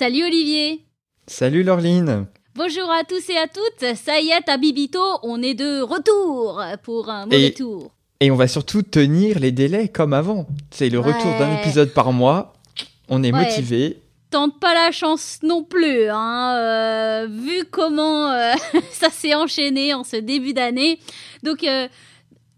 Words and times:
Salut 0.00 0.24
Olivier 0.24 0.80
Salut 1.26 1.62
Laureline 1.62 2.24
Bonjour 2.54 2.90
à 2.90 3.04
tous 3.04 3.28
et 3.28 3.36
à 3.36 3.46
toutes, 3.46 3.96
ça 3.98 4.18
y 4.18 4.28
est, 4.30 4.48
à 4.48 4.56
Bibito, 4.56 4.98
on 5.22 5.42
est 5.42 5.52
de 5.52 5.82
retour 5.82 6.58
pour 6.82 7.10
un 7.10 7.26
mauvais 7.26 7.48
Et- 7.48 7.52
tour. 7.52 7.90
Et 8.18 8.30
on 8.30 8.34
va 8.36 8.48
surtout 8.48 8.80
tenir 8.80 9.38
les 9.40 9.52
délais 9.52 9.88
comme 9.88 10.14
avant. 10.14 10.46
C'est 10.70 10.88
le 10.88 11.00
retour 11.00 11.36
d'un 11.38 11.54
épisode 11.58 11.92
par 11.92 12.14
mois. 12.14 12.54
On 13.10 13.22
est 13.22 13.30
Ouais. 13.30 13.44
motivé. 13.44 13.98
Tente 14.30 14.58
pas 14.58 14.72
la 14.72 14.90
chance 14.90 15.40
non 15.42 15.64
plus, 15.64 16.08
hein, 16.08 16.54
euh, 16.56 17.26
vu 17.30 17.66
comment 17.70 18.30
euh, 18.30 18.54
ça 18.92 19.10
s'est 19.10 19.34
enchaîné 19.34 19.92
en 19.92 20.02
ce 20.02 20.16
début 20.16 20.54
d'année. 20.54 20.98
Donc, 21.42 21.62
euh, 21.62 21.88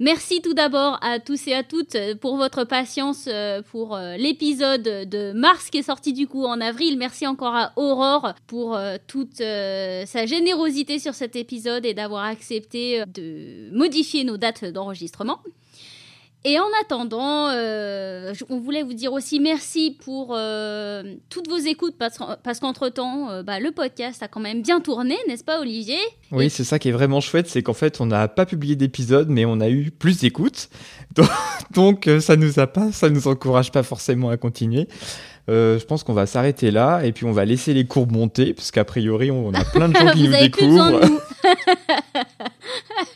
merci 0.03 0.43
tout 0.43 0.53
d'abord 0.53 0.99
à 1.01 1.21
tous 1.21 1.47
et 1.47 1.55
à 1.55 1.63
toutes 1.63 1.95
euh, 1.95 2.15
pour 2.15 2.37
votre 2.37 2.65
patience 2.65 3.29
euh, 3.29 3.63
pour 3.63 3.97
euh, 3.97 4.17
l'épisode 4.17 4.83
de 4.83 5.33
mars 5.33 5.71
qui 5.71 5.79
est 5.79 5.83
sorti 5.83 6.13
du 6.13 6.27
coup 6.27 6.45
en 6.45 6.61
avril. 6.61 6.99
Merci 6.99 7.27
encore 7.27 7.55
à 7.55 7.73
Aurore 7.77 8.35
pour 8.47 8.79
toute 9.07 9.37
sa 9.37 10.27
générosité 10.27 10.99
sur 10.99 11.15
cet 11.15 11.37
épisode 11.37 11.87
et 11.87 11.95
d'avoir 11.95 12.25
accepté 12.25 13.05
de 13.07 13.71
modifier 13.77 14.25
nos 14.25 14.37
dates 14.37 14.65
d'enregistrement. 14.65 15.41
Et 16.45 16.59
en 16.59 16.67
attendant, 16.83 17.51
euh, 17.51 18.33
on 18.51 18.59
voulait 18.59 18.83
vous 18.83 18.95
dire 18.95 19.13
aussi 19.13 19.39
merci 19.39 19.97
pour 20.05 20.35
euh, 20.37 21.15
toutes 21.29 21.49
vos 21.49 21.59
écoutes 21.59 21.95
parce, 21.97 22.19
parce 22.43 22.59
qu'entre-temps, 22.59 23.31
euh, 23.31 23.43
bah, 23.45 23.61
le 23.61 23.71
podcast 23.71 24.25
a 24.25 24.29
quand 24.29 24.41
même 24.41 24.61
bien 24.61 24.81
tourné, 24.81 25.17
n'est-ce 25.29 25.45
pas 25.45 25.61
Olivier? 25.61 25.99
Oui, 26.33 26.51
c'est 26.51 26.65
ça 26.65 26.81
qui 26.81 26.89
est 26.89 26.93
vraiment 26.93 27.21
chouette, 27.21 27.49
c'est 27.49 27.63
qu'en 27.63 27.75
fait, 27.75 28.01
on 28.01 28.07
n'a 28.07 28.27
pas 28.27 28.45
publié 28.45 28.75
d'épisode, 28.75 29.29
mais 29.29 29.45
on 29.45 29.61
a 29.61 29.69
eu 29.69 29.93
plus 29.93 30.19
d'écoutes. 30.19 30.69
Donc, 31.15 31.29
donc, 31.75 32.09
ça 32.21 32.37
nous 32.37 32.59
a 32.59 32.67
pas, 32.67 32.91
ça 32.91 33.11
nous 33.11 33.29
encourage 33.29 33.71
pas 33.71 33.83
forcément 33.83 34.31
à 34.31 34.39
continuer. 34.39 34.89
Euh, 35.51 35.79
je 35.79 35.85
pense 35.85 36.05
qu'on 36.05 36.13
va 36.13 36.27
s'arrêter 36.27 36.71
là 36.71 37.03
et 37.03 37.11
puis 37.11 37.25
on 37.25 37.33
va 37.33 37.45
laisser 37.45 37.75
les 37.75 37.85
courbes 37.85 38.13
monter, 38.13 38.55
parce 38.55 38.71
qu'a 38.71 38.85
priori, 38.85 39.31
on 39.31 39.53
a 39.53 39.65
plein 39.65 39.89
de 39.89 39.97
gens 39.97 40.07
qui 40.13 40.27
Vous 40.27 40.29
nous 40.29 40.35
avez 40.35 40.51
plus 40.51 40.67
besoin 40.67 41.01
découvrent. 41.01 41.21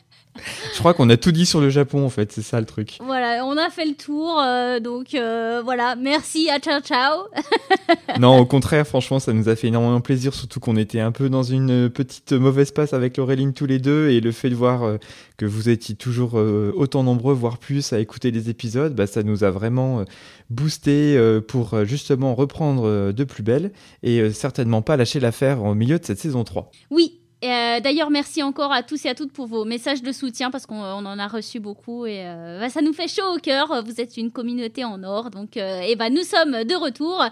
crois 0.87 0.95
qu'on 0.95 1.11
a 1.11 1.17
tout 1.17 1.33
dit 1.33 1.47
sur 1.47 1.61
le 1.61 1.69
Japon, 1.69 2.07
en 2.07 2.11
fait, 2.11 2.31
c'est 2.31 2.43
ça 2.43 2.61
le 2.61 2.65
truc. 2.65 2.99
Voilà, 3.01 3.45
on 3.45 3.57
a 3.57 3.71
fait 3.71 3.87
le 3.87 3.97
tour, 3.97 4.41
euh, 4.41 4.79
donc 4.79 5.17
euh, 5.17 5.61
voilà, 5.65 5.97
merci, 5.97 6.49
à 6.49 6.61
ciao 6.61 6.81
ciao. 6.81 7.25
Non, 8.21 8.39
au 8.39 8.47
contraire, 8.47 8.87
franchement, 8.87 9.19
ça 9.19 9.33
nous 9.33 9.49
a 9.49 9.57
fait 9.57 9.67
énormément 9.67 10.01
plaisir, 10.01 10.33
surtout 10.33 10.61
qu'on 10.61 10.77
était 10.77 11.01
un 11.01 11.11
peu 11.11 11.29
dans 11.29 11.43
une 11.43 11.91
petite 11.91 12.33
mauvaise 12.33 12.71
passe 12.71 12.93
avec 12.93 13.17
Laureline 13.17 13.53
tous 13.53 13.67
les 13.67 13.81
deux, 13.81 14.11
et 14.11 14.21
le 14.21 14.31
fait 14.31 14.49
de 14.49 14.55
voir 14.55 14.85
euh, 14.85 14.97
que 15.39 15.45
vous 15.45 15.69
étiez 15.69 15.97
toujours 15.97 16.35
autant 16.35 17.03
nombreux, 17.03 17.35
voire 17.35 17.59
plus, 17.59 17.93
à 17.93 17.99
écouter 17.99 18.31
les 18.31 18.49
épisodes, 18.49 18.95
bah, 18.95 19.09
ça 19.09 19.25
nous 19.25 19.43
a 19.43 19.51
vraiment 19.51 20.05
boosté 20.51 21.21
pour 21.49 21.85
justement 21.85 22.35
reprendre 22.35 23.13
de 23.13 23.25
plus 23.25 23.43
belle, 23.43 23.73
et 24.03 24.31
certainement 24.31 24.83
pas 24.83 24.97
lâcher 24.97 25.21
l'affaire 25.21 25.63
au 25.65 25.75
milieu 25.75 25.99
de 25.99 26.05
cette 26.05 26.21
saison 26.21 26.45
3. 26.45 26.71
Oui, 26.91 27.21
euh, 27.53 27.81
d'ailleurs, 27.81 28.11
merci 28.11 28.43
encore 28.43 28.73
à 28.73 28.83
tous 28.83 29.05
et 29.05 29.09
à 29.09 29.15
toutes 29.15 29.33
pour 29.33 29.47
vos 29.47 29.65
messages 29.65 30.03
de 30.03 30.13
soutien 30.13 30.51
parce 30.51 30.67
qu'on 30.67 30.81
on 30.81 31.05
en 31.05 31.19
a 31.19 31.29
reçu 31.29 31.61
beaucoup 31.61 32.07
et 32.07 32.25
euh, 32.25 32.61
bah, 32.61 32.71
ça 32.71 32.83
nous 32.83 32.93
fait 32.93 33.09
chaud 33.09 33.35
au 33.35 33.39
cœur. 33.39 33.83
Vous 33.85 34.01
êtes 34.01 34.17
une 34.17 34.31
communauté 34.31 34.85
en 34.85 35.03
or, 35.03 35.31
donc 35.31 35.57
euh, 35.57 35.81
et 35.81 35.97
bah, 35.97 36.09
nous 36.09 36.23
sommes 36.23 36.65
de 36.65 36.75
retour. 36.75 37.25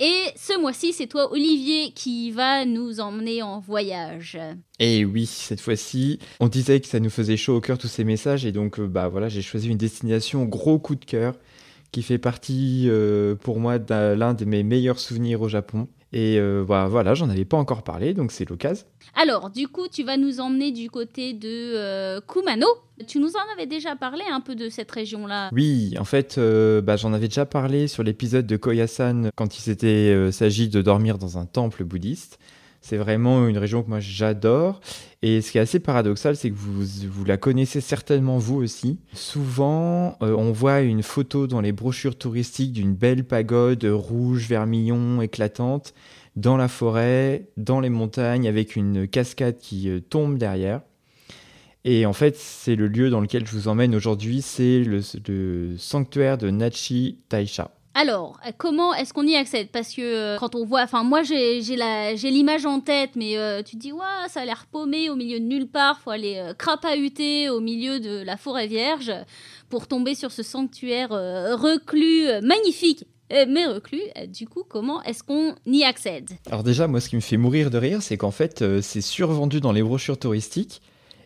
Et 0.00 0.24
ce 0.36 0.58
mois-ci, 0.58 0.92
c'est 0.92 1.06
toi, 1.06 1.32
Olivier, 1.32 1.92
qui 1.92 2.30
va 2.30 2.64
nous 2.64 3.00
emmener 3.00 3.42
en 3.42 3.58
voyage. 3.60 4.38
Et 4.78 5.04
oui, 5.04 5.26
cette 5.26 5.60
fois-ci, 5.60 6.18
on 6.40 6.48
disait 6.48 6.80
que 6.80 6.88
ça 6.88 7.00
nous 7.00 7.10
faisait 7.10 7.36
chaud 7.36 7.56
au 7.56 7.60
cœur 7.60 7.78
tous 7.78 7.88
ces 7.88 8.04
messages, 8.04 8.46
et 8.46 8.52
donc 8.52 8.80
bah 8.80 9.08
voilà, 9.08 9.28
j'ai 9.28 9.42
choisi 9.42 9.68
une 9.68 9.78
destination 9.78 10.44
gros 10.44 10.78
coup 10.78 10.94
de 10.94 11.04
cœur 11.04 11.34
qui 11.92 12.02
fait 12.02 12.18
partie 12.18 12.88
pour 13.42 13.60
moi 13.60 13.78
d'un 13.78 14.16
l'un 14.16 14.34
de 14.34 14.44
mes 14.44 14.62
meilleurs 14.62 14.98
souvenirs 14.98 15.42
au 15.42 15.48
Japon. 15.48 15.88
Et 16.12 16.38
euh, 16.38 16.64
bah, 16.66 16.88
voilà, 16.88 17.14
j'en 17.14 17.30
avais 17.30 17.46
pas 17.46 17.56
encore 17.56 17.82
parlé, 17.82 18.12
donc 18.12 18.32
c'est 18.32 18.48
l'occasion. 18.48 18.86
Alors, 19.14 19.50
du 19.50 19.66
coup, 19.68 19.88
tu 19.88 20.02
vas 20.04 20.16
nous 20.18 20.40
emmener 20.40 20.70
du 20.70 20.90
côté 20.90 21.32
de 21.32 21.48
euh, 21.48 22.20
Kumano. 22.20 22.66
Tu 23.06 23.18
nous 23.18 23.30
en 23.30 23.52
avais 23.54 23.66
déjà 23.66 23.96
parlé 23.96 24.22
un 24.30 24.40
peu 24.40 24.54
de 24.54 24.68
cette 24.68 24.90
région-là. 24.90 25.48
Oui, 25.52 25.94
en 25.98 26.04
fait, 26.04 26.36
euh, 26.36 26.82
bah, 26.82 26.96
j'en 26.96 27.14
avais 27.14 27.28
déjà 27.28 27.46
parlé 27.46 27.88
sur 27.88 28.02
l'épisode 28.02 28.46
de 28.46 28.56
Koyasan 28.56 29.30
quand 29.34 29.56
il 29.56 29.60
s'était 29.60 30.30
s'agit 30.32 30.68
de 30.68 30.82
dormir 30.82 31.16
dans 31.16 31.38
un 31.38 31.46
temple 31.46 31.84
bouddhiste. 31.84 32.38
C'est 32.82 32.96
vraiment 32.96 33.46
une 33.46 33.58
région 33.58 33.82
que 33.84 33.88
moi 33.88 34.00
j'adore. 34.00 34.80
Et 35.22 35.40
ce 35.40 35.52
qui 35.52 35.58
est 35.58 35.60
assez 35.60 35.78
paradoxal, 35.78 36.34
c'est 36.36 36.50
que 36.50 36.56
vous, 36.56 37.24
la 37.24 37.36
connaissez 37.36 37.80
certainement 37.80 38.38
vous 38.38 38.56
aussi. 38.56 38.98
Souvent, 39.14 40.18
euh, 40.20 40.34
on 40.36 40.50
voit 40.50 40.80
une 40.80 41.04
photo 41.04 41.46
dans 41.46 41.60
les 41.60 41.70
brochures 41.70 42.18
touristiques 42.18 42.72
d'une 42.72 42.94
belle 42.94 43.24
pagode 43.24 43.84
rouge, 43.84 44.48
vermillon, 44.48 45.22
éclatante, 45.22 45.94
dans 46.34 46.56
la 46.56 46.66
forêt, 46.66 47.46
dans 47.56 47.78
les 47.78 47.88
montagnes, 47.88 48.48
avec 48.48 48.74
une 48.74 49.06
cascade 49.06 49.58
qui 49.58 49.88
euh, 49.88 50.00
tombe 50.00 50.36
derrière. 50.36 50.80
Et 51.84 52.04
en 52.04 52.12
fait, 52.12 52.36
c'est 52.36 52.74
le 52.74 52.88
lieu 52.88 53.10
dans 53.10 53.20
lequel 53.20 53.46
je 53.46 53.52
vous 53.52 53.68
emmène 53.68 53.94
aujourd'hui, 53.94 54.42
c'est 54.42 54.80
le, 54.80 55.00
le 55.28 55.76
sanctuaire 55.78 56.36
de 56.36 56.50
Nachi 56.50 57.20
Taisha. 57.28 57.70
Alors, 57.94 58.40
comment 58.56 58.94
est-ce 58.94 59.12
qu'on 59.12 59.26
y 59.26 59.36
accède? 59.36 59.68
Parce 59.70 59.92
que 59.92 60.00
euh, 60.00 60.38
quand 60.38 60.54
on 60.54 60.64
voit, 60.64 60.82
enfin 60.82 61.04
moi 61.04 61.22
j'ai 61.22 61.60
l'image 61.60 62.64
en 62.64 62.80
tête, 62.80 63.10
mais 63.16 63.36
euh, 63.36 63.62
tu 63.62 63.76
te 63.76 63.80
dis, 63.80 63.92
ouais, 63.92 64.00
ça 64.28 64.40
a 64.40 64.44
l'air 64.46 64.66
paumé 64.70 65.10
au 65.10 65.14
milieu 65.14 65.38
de 65.38 65.44
nulle 65.44 65.68
part, 65.68 66.00
faut 66.00 66.10
aller 66.10 66.36
euh, 66.38 66.54
crapahuter 66.54 67.50
au 67.50 67.60
milieu 67.60 68.00
de 68.00 68.22
la 68.24 68.38
forêt 68.38 68.66
vierge 68.66 69.12
pour 69.68 69.88
tomber 69.88 70.14
sur 70.14 70.32
ce 70.32 70.42
sanctuaire 70.42 71.12
euh, 71.12 71.54
reclus, 71.54 72.28
magnifique, 72.42 73.04
mais 73.30 73.66
reclus. 73.66 74.02
Du 74.28 74.46
coup, 74.46 74.62
comment 74.68 75.02
est-ce 75.02 75.22
qu'on 75.22 75.54
y 75.66 75.84
accède? 75.84 76.30
Alors 76.46 76.62
déjà, 76.62 76.86
moi, 76.86 77.00
ce 77.00 77.08
qui 77.08 77.16
me 77.16 77.20
fait 77.20 77.38
mourir 77.38 77.70
de 77.70 77.78
rire, 77.78 78.02
c'est 78.02 78.16
qu'en 78.16 78.30
fait, 78.30 78.62
c'est 78.82 79.00
survendu 79.00 79.60
dans 79.60 79.72
les 79.72 79.82
brochures 79.82 80.18
touristiques. 80.18 80.82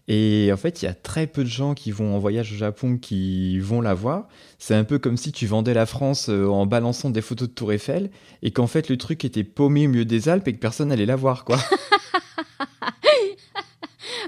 Et 0.08 0.50
en 0.52 0.56
fait, 0.56 0.82
il 0.82 0.84
y 0.84 0.88
a 0.88 0.94
très 0.94 1.26
peu 1.26 1.42
de 1.42 1.48
gens 1.48 1.74
qui 1.74 1.90
vont 1.90 2.14
en 2.14 2.18
voyage 2.18 2.52
au 2.52 2.56
Japon 2.56 2.96
qui 2.96 3.58
vont 3.58 3.80
la 3.80 3.92
voir. 3.94 4.28
C'est 4.58 4.74
un 4.74 4.84
peu 4.84 4.98
comme 4.98 5.16
si 5.16 5.32
tu 5.32 5.46
vendais 5.46 5.74
la 5.74 5.86
France 5.86 6.28
euh, 6.28 6.46
en 6.46 6.64
balançant 6.64 7.10
des 7.10 7.22
photos 7.22 7.48
de 7.48 7.54
Tour 7.54 7.72
Eiffel 7.72 8.10
et 8.42 8.52
qu'en 8.52 8.68
fait, 8.68 8.88
le 8.88 8.96
truc 8.96 9.24
était 9.24 9.42
paumé 9.44 9.86
au 9.86 9.90
milieu 9.90 10.04
des 10.04 10.28
Alpes 10.28 10.46
et 10.46 10.52
que 10.52 10.60
personne 10.60 10.88
n'allait 10.88 11.06
la 11.06 11.16
voir, 11.16 11.44
quoi. 11.44 11.58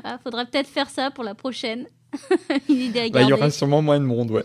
Ah, 0.04 0.18
Faudrait 0.22 0.46
peut-être 0.46 0.68
faire 0.68 0.88
ça 0.88 1.10
pour 1.10 1.24
la 1.24 1.34
prochaine. 1.34 1.86
Une 2.68 2.76
idée 2.76 3.00
à 3.00 3.08
Bah, 3.10 3.22
il 3.22 3.28
y 3.28 3.32
aura 3.32 3.50
sûrement 3.50 3.82
moins 3.82 4.00
de 4.00 4.04
monde, 4.04 4.30
ouais. 4.30 4.44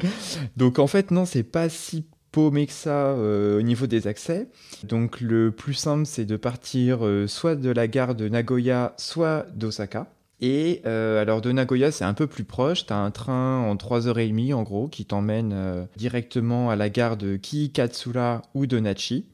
Donc 0.56 0.78
en 0.78 0.86
fait, 0.86 1.10
non, 1.10 1.24
c'est 1.26 1.42
pas 1.42 1.68
si 1.68 2.06
paumé 2.32 2.66
que 2.66 2.72
ça 2.72 3.10
euh, 3.10 3.58
au 3.58 3.62
niveau 3.62 3.86
des 3.86 4.06
accès. 4.06 4.48
Donc 4.84 5.20
le 5.20 5.52
plus 5.52 5.74
simple, 5.74 6.06
c'est 6.06 6.24
de 6.24 6.36
partir 6.36 7.06
euh, 7.06 7.26
soit 7.26 7.54
de 7.54 7.70
la 7.70 7.86
gare 7.88 8.14
de 8.14 8.28
Nagoya, 8.28 8.94
soit 8.96 9.46
d'Osaka. 9.54 10.08
Et 10.40 10.82
euh, 10.84 11.20
alors 11.20 11.40
de 11.40 11.50
Nagoya, 11.50 11.90
c'est 11.90 12.04
un 12.04 12.14
peu 12.14 12.26
plus 12.26 12.44
proche. 12.44 12.86
Tu 12.86 12.92
as 12.92 12.98
un 12.98 13.10
train 13.10 13.60
en 13.60 13.74
3h30 13.76 14.54
en 14.54 14.62
gros 14.62 14.88
qui 14.88 15.04
t'emmène 15.04 15.52
euh, 15.54 15.84
directement 15.96 16.70
à 16.70 16.76
la 16.76 16.90
gare 16.90 17.16
de 17.16 17.36
Kiikatsura 17.36 18.42
ou 18.54 18.66
de 18.66 18.78
Nachi. 18.78 19.26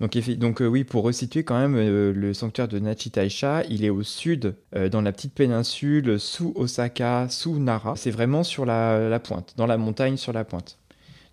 Donc, 0.00 0.16
donc 0.38 0.62
euh, 0.62 0.66
oui, 0.66 0.84
pour 0.84 1.02
resituer 1.04 1.42
quand 1.44 1.58
même, 1.58 1.76
le 1.76 2.34
sanctuaire 2.34 2.68
de 2.68 2.78
Nachi 2.78 3.10
Taisha, 3.10 3.64
il 3.68 3.84
est 3.84 3.90
au 3.90 4.04
sud, 4.04 4.54
dans 4.92 5.00
la 5.00 5.12
petite 5.12 5.34
péninsule, 5.34 6.20
sous 6.20 6.52
Osaka, 6.54 7.26
sous 7.28 7.58
Nara. 7.58 7.96
C'est 7.96 8.12
vraiment 8.12 8.44
sur 8.44 8.64
la, 8.64 9.08
la 9.08 9.18
pointe, 9.18 9.54
dans 9.56 9.66
la 9.66 9.76
montagne 9.76 10.16
sur 10.16 10.32
la 10.32 10.44
pointe. 10.44 10.78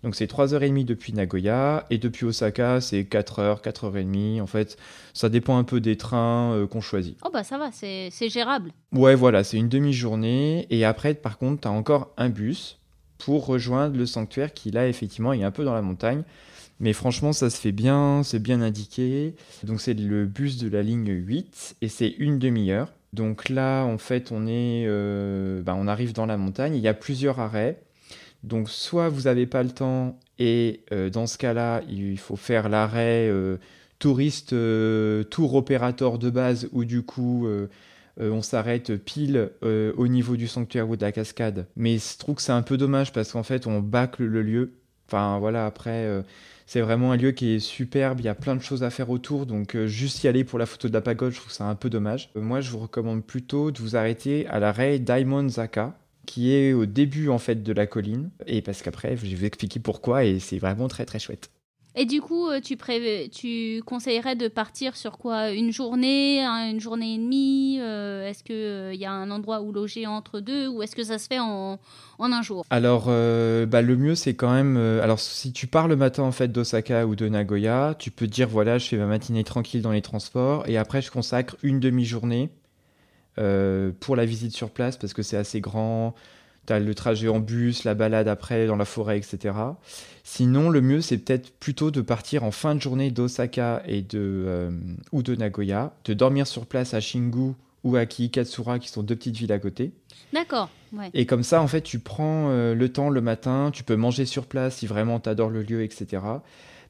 Donc 0.06 0.14
c'est 0.14 0.30
3h30 0.30 0.84
depuis 0.84 1.12
Nagoya, 1.12 1.84
et 1.90 1.98
depuis 1.98 2.26
Osaka, 2.26 2.80
c'est 2.80 3.02
4h, 3.02 3.60
4h30. 3.60 4.40
En 4.40 4.46
fait, 4.46 4.76
ça 5.12 5.28
dépend 5.28 5.58
un 5.58 5.64
peu 5.64 5.80
des 5.80 5.96
trains 5.96 6.52
euh, 6.52 6.68
qu'on 6.68 6.80
choisit. 6.80 7.18
Oh 7.24 7.28
bah 7.32 7.42
ça 7.42 7.58
va, 7.58 7.72
c'est 7.72 8.10
c'est 8.12 8.28
gérable. 8.28 8.70
Ouais, 8.92 9.16
voilà, 9.16 9.42
c'est 9.42 9.56
une 9.56 9.68
demi-journée. 9.68 10.68
Et 10.70 10.84
après, 10.84 11.14
par 11.14 11.38
contre, 11.38 11.62
tu 11.62 11.66
as 11.66 11.72
encore 11.72 12.14
un 12.18 12.28
bus 12.28 12.78
pour 13.18 13.46
rejoindre 13.46 13.98
le 13.98 14.06
sanctuaire 14.06 14.54
qui, 14.54 14.70
là, 14.70 14.86
effectivement, 14.86 15.32
est 15.32 15.42
un 15.42 15.50
peu 15.50 15.64
dans 15.64 15.74
la 15.74 15.82
montagne. 15.82 16.22
Mais 16.78 16.92
franchement, 16.92 17.32
ça 17.32 17.50
se 17.50 17.58
fait 17.58 17.72
bien, 17.72 18.22
c'est 18.22 18.38
bien 18.38 18.62
indiqué. 18.62 19.34
Donc, 19.64 19.80
c'est 19.80 19.94
le 19.94 20.24
bus 20.26 20.56
de 20.58 20.68
la 20.68 20.84
ligne 20.84 21.10
8 21.10 21.78
et 21.82 21.88
c'est 21.88 22.14
une 22.18 22.38
demi-heure. 22.38 22.92
Donc 23.12 23.48
là, 23.48 23.82
en 23.82 23.98
fait, 23.98 24.30
on, 24.30 24.46
est, 24.46 24.84
euh, 24.86 25.62
bah, 25.62 25.74
on 25.76 25.88
arrive 25.88 26.12
dans 26.12 26.26
la 26.26 26.36
montagne. 26.36 26.76
Il 26.76 26.80
y 26.80 26.86
a 26.86 26.94
plusieurs 26.94 27.40
arrêts. 27.40 27.82
Donc 28.42 28.70
soit 28.70 29.08
vous 29.08 29.22
n'avez 29.22 29.46
pas 29.46 29.62
le 29.62 29.70
temps 29.70 30.18
et 30.38 30.80
euh, 30.92 31.10
dans 31.10 31.26
ce 31.26 31.38
cas-là, 31.38 31.82
il 31.88 32.18
faut 32.18 32.36
faire 32.36 32.68
l'arrêt 32.68 33.28
euh, 33.28 33.56
touriste 33.98 34.52
euh, 34.52 35.24
tour 35.24 35.54
opérateur 35.54 36.18
de 36.18 36.30
base 36.30 36.68
où 36.72 36.84
du 36.84 37.02
coup 37.02 37.48
on 38.18 38.40
s'arrête 38.40 38.96
pile 38.96 39.50
au 39.62 40.08
niveau 40.08 40.36
du 40.36 40.48
sanctuaire 40.48 40.88
ou 40.88 40.96
de 40.96 41.02
la 41.02 41.12
cascade. 41.12 41.66
Mais 41.76 41.98
je 41.98 42.18
trouve 42.18 42.36
que 42.36 42.42
c'est 42.42 42.52
un 42.52 42.62
peu 42.62 42.76
dommage 42.76 43.12
parce 43.12 43.32
qu'en 43.32 43.42
fait 43.42 43.66
on 43.66 43.80
bâcle 43.80 44.24
le 44.24 44.42
lieu. 44.42 44.72
Enfin 45.06 45.38
voilà, 45.38 45.66
après 45.66 46.24
c'est 46.64 46.80
vraiment 46.80 47.12
un 47.12 47.16
lieu 47.16 47.32
qui 47.32 47.50
est 47.50 47.58
superbe, 47.58 48.20
il 48.20 48.24
y 48.24 48.28
a 48.28 48.34
plein 48.34 48.56
de 48.56 48.62
choses 48.62 48.82
à 48.82 48.90
faire 48.90 49.10
autour, 49.10 49.46
donc 49.46 49.76
juste 49.84 50.24
y 50.24 50.28
aller 50.28 50.44
pour 50.44 50.58
la 50.58 50.66
photo 50.66 50.88
de 50.88 50.94
la 50.94 51.02
pagode, 51.02 51.32
je 51.32 51.40
trouve 51.40 51.52
ça 51.52 51.64
un 51.64 51.74
peu 51.74 51.90
dommage. 51.90 52.30
moi 52.34 52.60
je 52.60 52.70
vous 52.70 52.78
recommande 52.78 53.24
plutôt 53.24 53.70
de 53.70 53.78
vous 53.78 53.96
arrêter 53.96 54.46
à 54.48 54.60
l'arrêt 54.60 54.98
Diamond 54.98 55.48
Zaka 55.48 55.94
qui 56.26 56.52
est 56.52 56.72
au 56.72 56.86
début 56.86 57.28
en 57.28 57.38
fait 57.38 57.62
de 57.62 57.72
la 57.72 57.86
colline. 57.86 58.30
Et 58.46 58.60
parce 58.60 58.82
qu'après, 58.82 59.16
je 59.16 59.24
vais 59.26 59.34
vous 59.34 59.44
expliquer 59.44 59.80
pourquoi 59.80 60.24
et 60.24 60.38
c'est 60.38 60.58
vraiment 60.58 60.88
très 60.88 61.06
très 61.06 61.18
chouette. 61.18 61.50
Et 61.98 62.04
du 62.04 62.20
coup, 62.20 62.50
euh, 62.50 62.60
tu, 62.60 62.76
tu 63.32 63.82
conseillerais 63.86 64.36
de 64.36 64.48
partir 64.48 64.96
sur 64.96 65.16
quoi? 65.16 65.50
Une 65.50 65.72
journée, 65.72 66.44
une 66.44 66.78
journée 66.78 67.14
et 67.14 67.16
demie 67.16 67.78
euh, 67.80 68.28
Est-ce 68.28 68.44
qu'il 68.44 68.54
euh, 68.54 68.94
y 68.94 69.06
a 69.06 69.10
un 69.10 69.30
endroit 69.30 69.62
où 69.62 69.72
loger 69.72 70.06
entre 70.06 70.40
deux 70.40 70.68
ou 70.68 70.82
est-ce 70.82 70.94
que 70.94 71.02
ça 71.02 71.18
se 71.18 71.26
fait 71.26 71.38
en, 71.38 71.80
en 72.18 72.32
un 72.32 72.42
jour? 72.42 72.66
Alors, 72.68 73.06
bah, 73.06 73.80
le 73.80 73.96
mieux, 73.96 74.14
c'est 74.14 74.34
quand 74.34 74.52
même... 74.52 74.76
alors, 74.76 75.18
si 75.18 75.54
tu 75.54 75.66
pars 75.66 75.88
le 75.88 75.96
matin 75.96 76.24
en 76.24 76.32
fait 76.32 76.52
d'Osaka 76.52 77.06
ou 77.06 77.16
de 77.16 77.28
Nagoya, 77.28 77.94
tu 77.98 78.10
peux 78.10 78.26
dire, 78.26 78.48
voilà, 78.48 78.76
je 78.76 78.88
fais 78.88 78.98
ma 78.98 79.06
matinée 79.06 79.42
tranquille 79.42 79.80
dans 79.80 79.92
les 79.92 80.02
transports 80.02 80.68
et 80.68 80.76
après, 80.76 81.00
je 81.00 81.10
consacre 81.10 81.56
une 81.62 81.80
demi-journée 81.80 82.50
euh, 83.38 83.90
pour 84.00 84.16
la 84.16 84.24
visite 84.24 84.52
sur 84.52 84.70
place 84.70 84.96
parce 84.96 85.12
que 85.12 85.22
c'est 85.22 85.36
assez 85.36 85.60
grand. 85.60 86.14
Tu 86.66 86.72
as 86.72 86.80
le 86.80 86.94
trajet 86.94 87.28
en 87.28 87.38
bus, 87.38 87.84
la 87.84 87.94
balade 87.94 88.28
après 88.28 88.66
dans 88.66 88.76
la 88.76 88.84
forêt, 88.84 89.18
etc. 89.18 89.54
Sinon, 90.24 90.70
le 90.70 90.80
mieux, 90.80 91.00
c'est 91.00 91.18
peut-être 91.18 91.52
plutôt 91.58 91.90
de 91.90 92.00
partir 92.00 92.42
en 92.42 92.50
fin 92.50 92.74
de 92.74 92.80
journée 92.80 93.10
d'Osaka 93.10 93.82
et 93.86 94.02
de, 94.02 94.18
euh, 94.18 94.70
ou 95.12 95.22
de 95.22 95.36
Nagoya, 95.36 95.92
de 96.04 96.14
dormir 96.14 96.46
sur 96.46 96.66
place 96.66 96.94
à 96.94 97.00
Shingu 97.00 97.52
ou 97.84 97.94
à 97.94 98.06
Kiikatsura, 98.06 98.80
qui 98.80 98.88
sont 98.88 99.04
deux 99.04 99.14
petites 99.14 99.36
villes 99.36 99.52
à 99.52 99.60
côté. 99.60 99.92
D'accord. 100.32 100.70
Et 101.14 101.26
comme 101.26 101.42
ça, 101.42 101.60
en 101.60 101.68
fait, 101.68 101.82
tu 101.82 101.98
prends 101.98 102.48
euh, 102.48 102.74
le 102.74 102.88
temps 102.88 103.10
le 103.10 103.20
matin, 103.20 103.70
tu 103.72 103.84
peux 103.84 103.96
manger 103.96 104.24
sur 104.24 104.46
place 104.46 104.78
si 104.78 104.86
vraiment 104.86 105.20
tu 105.20 105.28
adores 105.28 105.50
le 105.50 105.62
lieu, 105.62 105.82
etc. 105.82 106.22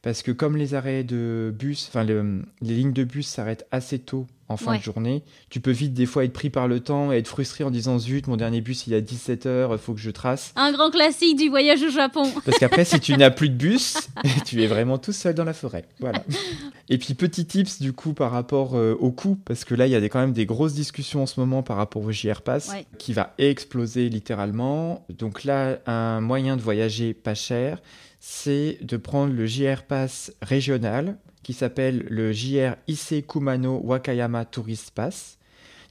Parce 0.01 0.23
que 0.23 0.31
comme 0.31 0.57
les 0.57 0.73
arrêts 0.73 1.03
de 1.03 1.53
bus, 1.57 1.87
enfin 1.89 2.03
les 2.03 2.23
lignes 2.61 2.93
de 2.93 3.03
bus 3.03 3.27
s'arrêtent 3.27 3.67
assez 3.71 3.99
tôt 3.99 4.25
en 4.49 4.57
fin 4.57 4.77
de 4.77 4.81
journée. 4.81 5.23
Tu 5.49 5.59
peux 5.59 5.71
vite 5.71 5.93
des 5.93 6.05
fois 6.05 6.23
être 6.23 6.33
pris 6.33 6.49
par 6.49 6.67
le 6.67 6.79
temps 6.79 7.11
et 7.11 7.17
être 7.17 7.27
frustré 7.27 7.63
en 7.63 7.71
disant 7.71 7.99
zut, 7.99 8.27
mon 8.27 8.37
dernier 8.37 8.61
bus 8.61 8.87
il 8.87 8.93
est 8.93 8.97
à 8.97 9.01
17h, 9.01 9.69
il 9.71 9.77
faut 9.77 9.93
que 9.93 9.99
je 9.99 10.11
trace. 10.11 10.53
Un 10.55 10.71
grand 10.71 10.89
classique 10.89 11.37
du 11.37 11.49
voyage 11.49 11.83
au 11.83 11.89
Japon. 11.89 12.23
Parce 12.45 12.57
qu'après 12.57 12.85
si 12.85 12.99
tu 12.99 13.13
n'as 13.17 13.29
plus 13.29 13.49
de 13.49 13.55
bus, 13.55 13.97
tu 14.45 14.63
es 14.63 14.67
vraiment 14.67 14.97
tout 14.97 15.11
seul 15.11 15.35
dans 15.35 15.43
la 15.43 15.53
forêt. 15.53 15.85
Voilà. 15.99 16.23
Et 16.89 16.97
puis 16.97 17.13
petit 17.13 17.45
tips 17.45 17.81
du 17.81 17.91
coup 17.91 18.13
par 18.13 18.31
rapport 18.31 18.75
euh, 18.75 18.95
au 18.99 19.11
coût, 19.11 19.37
parce 19.43 19.65
que 19.65 19.75
là 19.75 19.87
il 19.87 19.91
y 19.91 19.95
a 19.95 19.99
des, 19.99 20.09
quand 20.09 20.19
même 20.19 20.33
des 20.33 20.45
grosses 20.45 20.73
discussions 20.73 21.23
en 21.23 21.25
ce 21.25 21.39
moment 21.39 21.63
par 21.63 21.75
rapport 21.77 22.03
au 22.03 22.11
JR 22.11 22.41
Pass 22.41 22.71
qui 22.97 23.11
va 23.13 23.33
exploser 23.37 24.07
littéralement. 24.07 25.05
Donc 25.09 25.43
là 25.43 25.79
un 25.85 26.21
moyen 26.21 26.55
de 26.55 26.61
voyager 26.61 27.13
pas 27.13 27.35
cher, 27.35 27.81
c'est 28.21 28.77
de 28.81 28.95
prendre 28.97 29.33
le 29.33 29.45
JR 29.45 29.83
Pass 29.83 30.31
régional 30.41 31.17
qui 31.47 31.53
s'appelle 31.53 32.05
le 32.09 32.33
JR 32.33 32.75
Issei 32.89 33.23
Kumano 33.23 33.79
Wakayama 33.81 34.43
Tourist 34.43 34.91
Pass. 34.91 35.37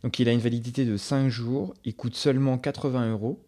Donc 0.02 0.18
il 0.18 0.28
a 0.28 0.32
une 0.32 0.38
validité 0.38 0.84
de 0.84 0.98
5 0.98 1.30
jours, 1.30 1.72
il 1.86 1.94
coûte 1.94 2.14
seulement 2.14 2.58
80 2.58 3.12
euros 3.12 3.42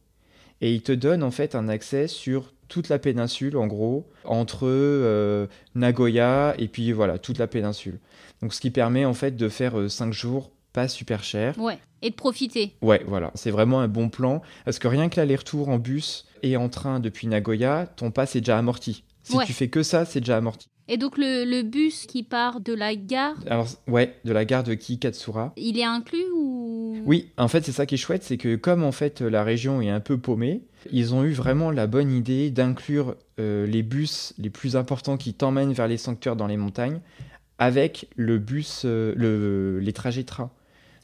et 0.63 0.73
il 0.73 0.81
te 0.81 0.93
donne 0.93 1.23
en 1.23 1.31
fait 1.31 1.55
un 1.55 1.69
accès 1.69 2.09
sur 2.09 2.55
toute 2.67 2.89
la 2.89 2.99
péninsule 2.99 3.59
en 3.59 3.67
gros, 3.67 4.09
entre 4.25 4.61
euh, 4.65 5.49
Nagoya 5.75 6.55
et 6.57 6.69
puis 6.69 6.93
voilà, 6.93 7.19
toute 7.19 7.37
la 7.37 7.47
péninsule. 7.47 7.99
Donc 8.41 8.55
ce 8.55 8.63
qui 8.63 8.71
permet 8.71 9.05
en 9.05 9.13
fait 9.13 9.37
de 9.37 9.51
faire 9.51 9.75
5 9.91 10.07
euh, 10.09 10.13
jours 10.13 10.51
pas 10.73 10.89
super 10.89 11.23
cher. 11.23 11.59
Ouais, 11.59 11.79
et 12.01 12.09
de 12.09 12.15
profiter. 12.15 12.73
Ouais, 12.81 13.03
voilà, 13.07 13.33
c'est 13.35 13.51
vraiment 13.51 13.81
un 13.81 13.89
bon 13.89 14.09
plan 14.09 14.41
parce 14.65 14.79
que 14.79 14.89
rien 14.89 15.11
que 15.11 15.21
l'aller-retour 15.21 15.69
en 15.69 15.79
bus 15.79 16.27
et 16.43 16.57
en 16.57 16.71
train 16.71 17.01
depuis 17.01 17.27
Nagoya, 17.27 17.87
ton 17.97 18.11
pass 18.11 18.35
est 18.35 18.41
déjà 18.41 18.57
amorti. 18.57 19.05
Si 19.29 19.47
tu 19.47 19.53
fais 19.53 19.69
que 19.69 19.83
ça, 19.83 20.05
c'est 20.05 20.21
déjà 20.21 20.37
amorti. 20.37 20.69
Et 20.91 20.97
donc 20.97 21.19
le, 21.19 21.63
bus 21.63 22.07
qui 22.07 22.23
part 22.23 22.61
de 22.61 22.73
la 22.73 22.97
gare 22.97 23.37
Alors 23.47 23.69
ouais, 23.87 24.17
de 24.25 24.33
la 24.33 24.47
gare 24.47 24.65
de 24.65 24.73
Kikatsura. 24.73 25.53
Il 25.57 25.79
est 25.79 25.85
inclus 25.85 26.25
ou? 26.35 26.97
Oui, 27.05 27.31
en 27.37 27.47
fait 27.49 27.65
c'est 27.65 27.73
ça 27.73 27.85
qui 27.85 27.97
est 27.97 27.99
chouette, 27.99 28.25
c'est 28.25 28.39
que 28.39 28.57
comme 28.57 28.83
en 28.83 28.93
fait 28.93 29.21
la 29.21 29.45
région 29.45 29.83
est 29.83 29.91
un 29.91 30.01
peu 30.01 30.17
paumée, 30.17 30.63
ils 30.91 31.15
ont 31.15 31.25
eu 31.25 31.33
vraiment 31.33 31.71
la 31.71 31.87
bonne 31.87 32.11
idée 32.11 32.51
d'inclure 32.51 33.17
euh, 33.39 33.67
les 33.67 33.83
bus 33.83 34.33
les 34.39 34.49
plus 34.49 34.77
importants 34.77 35.19
qui 35.19 35.35
t'emmènent 35.35 35.73
vers 35.73 35.89
les 35.89 35.99
sanctuaires 35.99 36.37
dans 36.37 36.47
les 36.47 36.57
montagnes 36.57 37.01
avec 37.59 38.09
le 38.17 38.39
bus, 38.39 38.83
euh, 38.85 39.13
le, 39.17 39.81
les 39.81 39.93
trajets 39.93 40.25
train. 40.25 40.51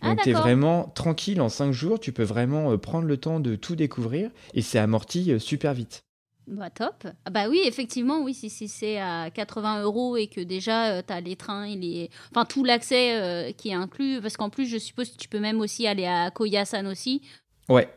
Ah, 0.00 0.10
Donc 0.10 0.22
tu 0.22 0.30
es 0.30 0.32
vraiment 0.32 0.90
tranquille 0.94 1.40
en 1.40 1.48
5 1.48 1.72
jours, 1.72 2.00
tu 2.00 2.12
peux 2.12 2.22
vraiment 2.22 2.72
euh, 2.72 2.78
prendre 2.78 3.06
le 3.06 3.16
temps 3.18 3.38
de 3.38 3.54
tout 3.54 3.76
découvrir 3.76 4.30
et 4.54 4.62
c'est 4.62 4.78
amorti 4.78 5.38
super 5.38 5.74
vite. 5.74 6.04
Bah 6.46 6.68
top. 6.68 7.06
Ah 7.24 7.30
bah 7.30 7.48
oui, 7.48 7.62
effectivement, 7.64 8.22
oui, 8.22 8.34
si, 8.34 8.50
c'est 8.50 8.98
à 8.98 9.30
80 9.30 9.82
euros 9.82 10.16
et 10.16 10.26
que 10.26 10.40
déjà 10.40 10.92
euh, 10.92 11.02
tu 11.06 11.12
as 11.12 11.20
les 11.20 11.36
trains 11.36 11.64
et 11.64 11.76
les... 11.76 12.10
Enfin, 12.30 12.44
tout 12.44 12.64
l'accès 12.64 13.16
euh, 13.16 13.52
qui 13.52 13.70
est 13.70 13.74
inclus, 13.74 14.20
parce 14.20 14.36
qu'en 14.36 14.50
plus, 14.50 14.66
je 14.66 14.76
suppose 14.76 15.10
que 15.10 15.16
tu 15.16 15.28
peux 15.28 15.40
même 15.40 15.60
aussi 15.60 15.86
aller 15.86 16.06
à 16.06 16.30
Koyasan 16.30 16.86
aussi. 16.86 17.22
Ouais. 17.68 17.88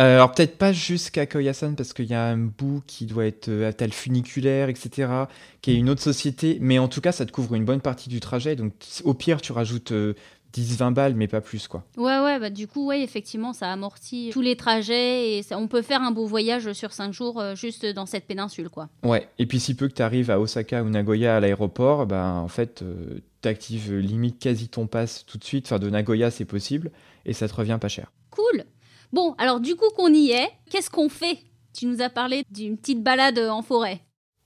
Euh, 0.00 0.14
alors 0.16 0.32
peut-être 0.32 0.56
pas 0.56 0.72
jusqu'à 0.72 1.26
Koyasan 1.26 1.74
parce 1.74 1.92
qu'il 1.92 2.06
y 2.06 2.14
a 2.14 2.24
un 2.24 2.38
bout 2.38 2.82
qui 2.86 3.04
doit 3.04 3.26
être 3.26 3.50
à 3.62 3.74
tel 3.74 3.92
funiculaire, 3.92 4.70
etc., 4.70 5.12
qui 5.60 5.72
est 5.72 5.76
une 5.76 5.90
autre 5.90 6.00
société, 6.00 6.56
mais 6.62 6.78
en 6.78 6.88
tout 6.88 7.02
cas 7.02 7.12
ça 7.12 7.26
te 7.26 7.30
couvre 7.30 7.54
une 7.54 7.66
bonne 7.66 7.82
partie 7.82 8.08
du 8.08 8.18
trajet, 8.18 8.56
donc 8.56 8.72
au 9.04 9.12
pire 9.12 9.42
tu 9.42 9.52
rajoutes 9.52 9.92
10-20 10.54 10.92
balles, 10.92 11.14
mais 11.14 11.28
pas 11.28 11.40
plus, 11.40 11.68
quoi. 11.68 11.84
Ouais, 11.96 12.20
ouais, 12.20 12.38
bah 12.38 12.50
du 12.50 12.66
coup, 12.66 12.86
ouais, 12.86 13.02
effectivement, 13.02 13.52
ça 13.52 13.72
amortit 13.72 14.30
tous 14.32 14.40
les 14.40 14.56
trajets 14.56 15.38
et 15.38 15.44
on 15.52 15.68
peut 15.68 15.82
faire 15.82 16.02
un 16.02 16.10
beau 16.10 16.26
voyage 16.26 16.72
sur 16.72 16.92
5 16.92 17.12
jours 17.12 17.40
euh, 17.40 17.54
juste 17.54 17.86
dans 17.86 18.06
cette 18.06 18.26
péninsule, 18.26 18.68
quoi. 18.68 18.88
Ouais, 19.02 19.28
et 19.38 19.46
puis 19.46 19.60
si 19.60 19.74
peu 19.74 19.88
que 19.88 19.94
tu 19.94 20.02
arrives 20.02 20.30
à 20.30 20.40
Osaka 20.40 20.82
ou 20.82 20.88
Nagoya 20.88 21.36
à 21.36 21.40
l'aéroport, 21.40 22.06
bah 22.06 22.34
en 22.34 22.48
fait, 22.48 22.82
euh, 22.82 23.20
tu 23.42 23.48
actives 23.48 23.96
limite 23.96 24.38
quasi 24.38 24.68
ton 24.68 24.86
pass 24.86 25.24
tout 25.26 25.38
de 25.38 25.44
suite. 25.44 25.66
Enfin, 25.66 25.78
de 25.78 25.88
Nagoya, 25.88 26.30
c'est 26.30 26.44
possible 26.44 26.90
et 27.24 27.32
ça 27.32 27.48
te 27.48 27.54
revient 27.54 27.78
pas 27.80 27.88
cher. 27.88 28.12
Cool. 28.30 28.64
Bon, 29.12 29.34
alors 29.38 29.60
du 29.60 29.76
coup 29.76 29.90
qu'on 29.96 30.12
y 30.12 30.30
est, 30.30 30.48
qu'est-ce 30.70 30.90
qu'on 30.90 31.08
fait? 31.08 31.38
Tu 31.74 31.86
nous 31.86 32.02
as 32.02 32.10
parlé 32.10 32.44
d'une 32.50 32.76
petite 32.76 33.02
balade 33.02 33.38
en 33.38 33.62
forêt. 33.62 34.00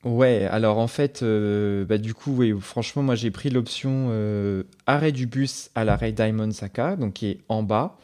Ouais, 0.06 0.44
alors 0.44 0.78
en 0.78 0.86
fait, 0.86 1.24
euh, 1.24 1.84
bah, 1.84 1.98
du 1.98 2.14
coup, 2.14 2.40
franchement, 2.60 3.02
moi 3.02 3.16
j'ai 3.16 3.32
pris 3.32 3.50
l'option 3.50 4.06
euh, 4.10 4.62
arrêt 4.86 5.10
du 5.10 5.26
bus 5.26 5.68
à 5.74 5.84
l'arrêt 5.84 6.12
Diamond 6.12 6.52
Saka, 6.52 6.94
donc 6.94 7.14
qui 7.14 7.26
est 7.26 7.40
en 7.48 7.64
bas. 7.64 7.98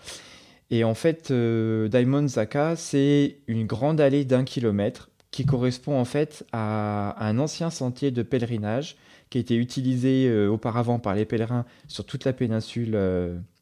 Et 0.71 0.83
en 0.83 0.95
fait, 0.95 1.31
euh, 1.31 1.87
Diamond 1.87 2.27
Saka, 2.27 2.75
c'est 2.75 3.37
une 3.47 3.67
grande 3.67 4.01
allée 4.01 4.25
d'un 4.25 4.43
kilomètre 4.43 5.11
qui 5.31 5.47
correspond 5.47 5.97
en 5.97 6.05
fait 6.05 6.45
à 6.53 7.25
un 7.25 7.39
ancien 7.39 7.71
sentier 7.71 8.11
de 8.11 8.23
pèlerinage 8.23 8.97
qui 9.31 9.39
a 9.39 9.41
été 9.41 9.55
utilisé 9.55 10.31
auparavant 10.49 10.99
par 10.99 11.15
les 11.15 11.25
pèlerins 11.25 11.65
sur 11.87 12.05
toute 12.05 12.25
la 12.25 12.33
péninsule 12.33 12.93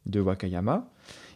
de 0.06 0.20
Wakayama, 0.20 0.88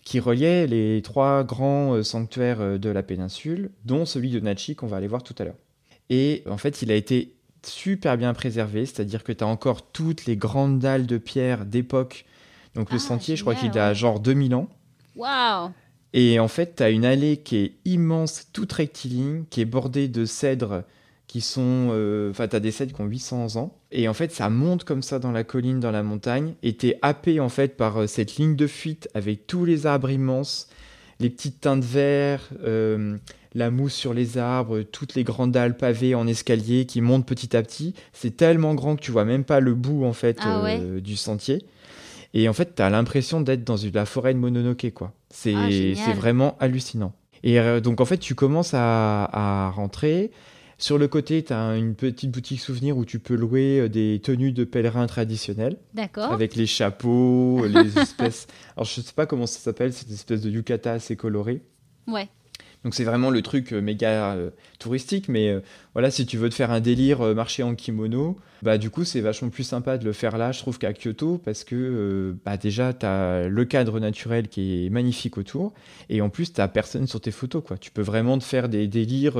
qui 0.03 0.21
reliait 0.21 0.67
les 0.67 1.03
trois 1.03 1.45
grands 1.45 2.03
sanctuaires 2.03 2.79
de 2.79 2.89
la 2.89 3.03
péninsule, 3.03 3.71
dont 3.85 4.07
celui 4.07 4.31
de 4.31 4.41
Nachi 4.41 4.75
qu'on 4.75 4.89
va 4.89 4.97
aller 4.97 5.07
voir 5.07 5.23
tout 5.23 5.35
à 5.39 5.45
l'heure. 5.45 5.55
Et 6.11 6.43
en 6.49 6.59
fait, 6.59 6.83
il 6.83 6.91
a 6.91 6.95
été 6.95 7.35
super 7.63 8.17
bien 8.17 8.35
préservé, 8.35 8.87
c'est-à-dire 8.87 9.25
que 9.25 9.33
tu 9.33 9.45
as 9.45 9.47
encore 9.47 9.91
toutes 9.91 10.27
les 10.27 10.37
grandes 10.37 10.79
dalles 10.79 11.07
de 11.07 11.19
pierre 11.19 11.65
d'époque. 11.65 12.25
Donc 12.75 12.91
le 12.91 12.97
ah, 12.97 13.01
sentier, 13.01 13.37
je 13.37 13.43
crois 13.43 13.55
qu'il 13.55 13.77
a 13.79 13.95
genre 13.95 14.21
2000 14.21 14.55
ans. 14.55 14.69
Waouh 15.17 15.71
Et 16.13 16.39
en 16.41 16.49
fait, 16.49 16.77
tu 16.77 16.83
as 16.83 16.91
une 16.91 17.05
allée 17.05 17.39
qui 17.39 17.57
est 17.57 17.73
immense, 17.85 18.49
toute 18.53 18.73
rectiligne, 18.73 19.45
qui 19.51 19.61
est 19.61 19.67
bordée 19.67 20.09
de 20.09 20.25
cèdres 20.25 20.83
qui 21.27 21.41
sont... 21.41 21.89
Euh, 21.91 22.31
enfin, 22.31 22.47
tu 22.47 22.57
as 22.57 22.61
des 22.61 22.71
cèdres 22.71 22.95
qui 22.95 23.01
ont 23.01 23.07
800 23.07 23.57
ans. 23.57 23.77
Et 23.91 24.09
en 24.09 24.15
fait, 24.15 24.31
ça 24.31 24.51
monte 24.51 24.85
comme 24.85 25.03
ça 25.03 25.19
dans 25.19 25.33
la 25.33 25.43
colline, 25.43 25.81
dans 25.81 25.91
la 25.91 26.03
montagne. 26.03 26.55
Et 26.63 26.77
tu 26.77 26.89
es 26.89 26.99
happé 27.03 27.41
en 27.41 27.49
fait 27.49 27.77
par 27.77 28.03
euh, 28.03 28.07
cette 28.07 28.37
ligne 28.37 28.57
de 28.57 28.67
fuite 28.67 29.09
avec 29.15 29.47
tous 29.47 29.65
les 29.65 29.87
arbres 29.87 30.11
immenses, 30.11 30.69
les 31.21 31.31
petites 31.31 31.61
teintes 31.61 31.85
vertes, 31.85 32.51
euh, 32.65 33.17
la 33.55 33.71
mousse 33.71 33.95
sur 33.95 34.15
les 34.15 34.39
arbres, 34.39 34.83
toutes 34.83 35.15
les 35.15 35.25
grandes 35.25 35.53
dalles 35.53 35.77
pavées 35.77 36.15
en 36.15 36.27
escalier 36.27 36.87
qui 36.87 37.01
montent 37.01 37.27
petit 37.27 37.57
à 37.57 37.63
petit. 37.63 37.95
C'est 38.13 38.37
tellement 38.37 38.75
grand 38.75 38.97
que 38.97 39.01
tu 39.01 39.13
vois 39.13 39.25
même 39.25 39.45
pas 39.45 39.61
le 39.61 39.75
bout 39.75 40.05
en 40.05 40.13
fait 40.13 40.39
ah 40.41 40.65
euh, 40.67 41.01
du 41.01 41.17
sentier. 41.17 41.65
Et 42.37 42.49
en 42.49 42.53
fait, 42.53 42.75
tu 42.75 42.83
as 42.83 42.91
l'impression 42.91 43.41
d'être 43.41 43.63
dans 43.63 43.77
la 43.95 44.07
forêt 44.07 44.35
de 44.35 44.39
Mononoke 44.41 44.91
quoi. 44.93 45.13
C'est 45.31 45.55
ah, 45.55 46.13
vraiment 46.15 46.57
hallucinant. 46.59 47.13
Et 47.45 47.61
euh, 47.61 47.81
donc 47.81 48.01
en 48.01 48.05
fait, 48.05 48.19
tu 48.19 48.35
commences 48.35 48.73
à, 48.75 49.73
rentrer. 49.77 50.33
Sur 50.79 50.99
le 50.99 51.09
côté, 51.09 51.43
tu 51.45 51.53
as 51.53 51.77
une 51.77 51.95
petite 51.95 52.31
boutique 52.31 52.61
souvenir 52.61 52.97
où 52.97 53.05
tu 53.05 53.19
peux 53.19 53.35
louer 53.35 53.81
euh, 53.81 53.89
des 53.89 54.21
tenues 54.23 54.53
de 54.53 54.65
pèlerins 54.65 55.07
traditionnelles. 55.07 55.79
D'accord. 55.95 56.33
Avec 56.33 56.57
les 56.57 56.67
chapeaux, 56.67 57.65
les 57.69 57.99
espèces. 57.99 58.47
Alors, 58.77 58.85
je 58.85 59.01
sais 59.01 59.13
pas 59.15 59.27
comment 59.27 59.47
ça 59.47 59.59
s'appelle, 59.59 59.93
cette 59.93 60.11
espèce 60.11 60.43
de 60.43 60.51
yukata 60.51 60.93
assez 60.93 61.17
colorée. 61.17 61.63
Ouais. 62.07 62.29
Donc 62.85 62.95
c'est 62.95 63.05
vraiment 63.05 63.31
le 63.31 63.41
truc 63.41 63.73
euh, 63.73 63.81
méga 63.81 64.35
euh, 64.35 64.51
touristique, 64.79 65.29
mais 65.29 65.49
euh, 65.49 65.61
voilà, 65.95 66.11
si 66.11 66.27
tu 66.27 66.37
veux 66.37 66.51
te 66.51 66.55
faire 66.55 66.71
un 66.71 66.81
délire 66.81 67.23
euh, 67.23 67.35
marcher 67.35 67.63
en 67.63 67.75
kimono, 67.75 68.37
bah 68.63 68.77
du 68.77 68.91
coup 68.91 69.05
c'est 69.05 69.23
vachement 69.23 69.49
plus 69.49 69.65
sympa 69.65 69.97
de 69.97 70.05
le 70.05 70.13
faire 70.13 70.37
là, 70.37 70.53
je 70.53 70.59
trouve, 70.59 70.79
qu'à 70.79 70.93
Kyoto, 70.93 71.39
parce 71.39 71.65
que 71.65 72.37
bah, 72.45 72.59
déjà 72.59 72.93
tu 72.93 73.07
as 73.07 73.49
le 73.49 73.65
cadre 73.65 74.01
naturel 74.01 74.49
qui 74.49 74.85
est 74.85 74.91
magnifique 74.91 75.39
autour, 75.39 75.73
et 76.11 76.21
en 76.21 76.29
plus 76.29 76.53
t'as 76.53 76.69
personne 76.69 77.07
sur 77.07 77.23
tes 77.23 77.31
photos, 77.31 77.63
quoi. 77.67 77.79
Tu 77.79 77.91
peux 77.91 78.03
vraiment 78.03 78.39
te 78.39 78.45
faire 78.45 78.69
des 78.69 78.87
délires 78.87 79.39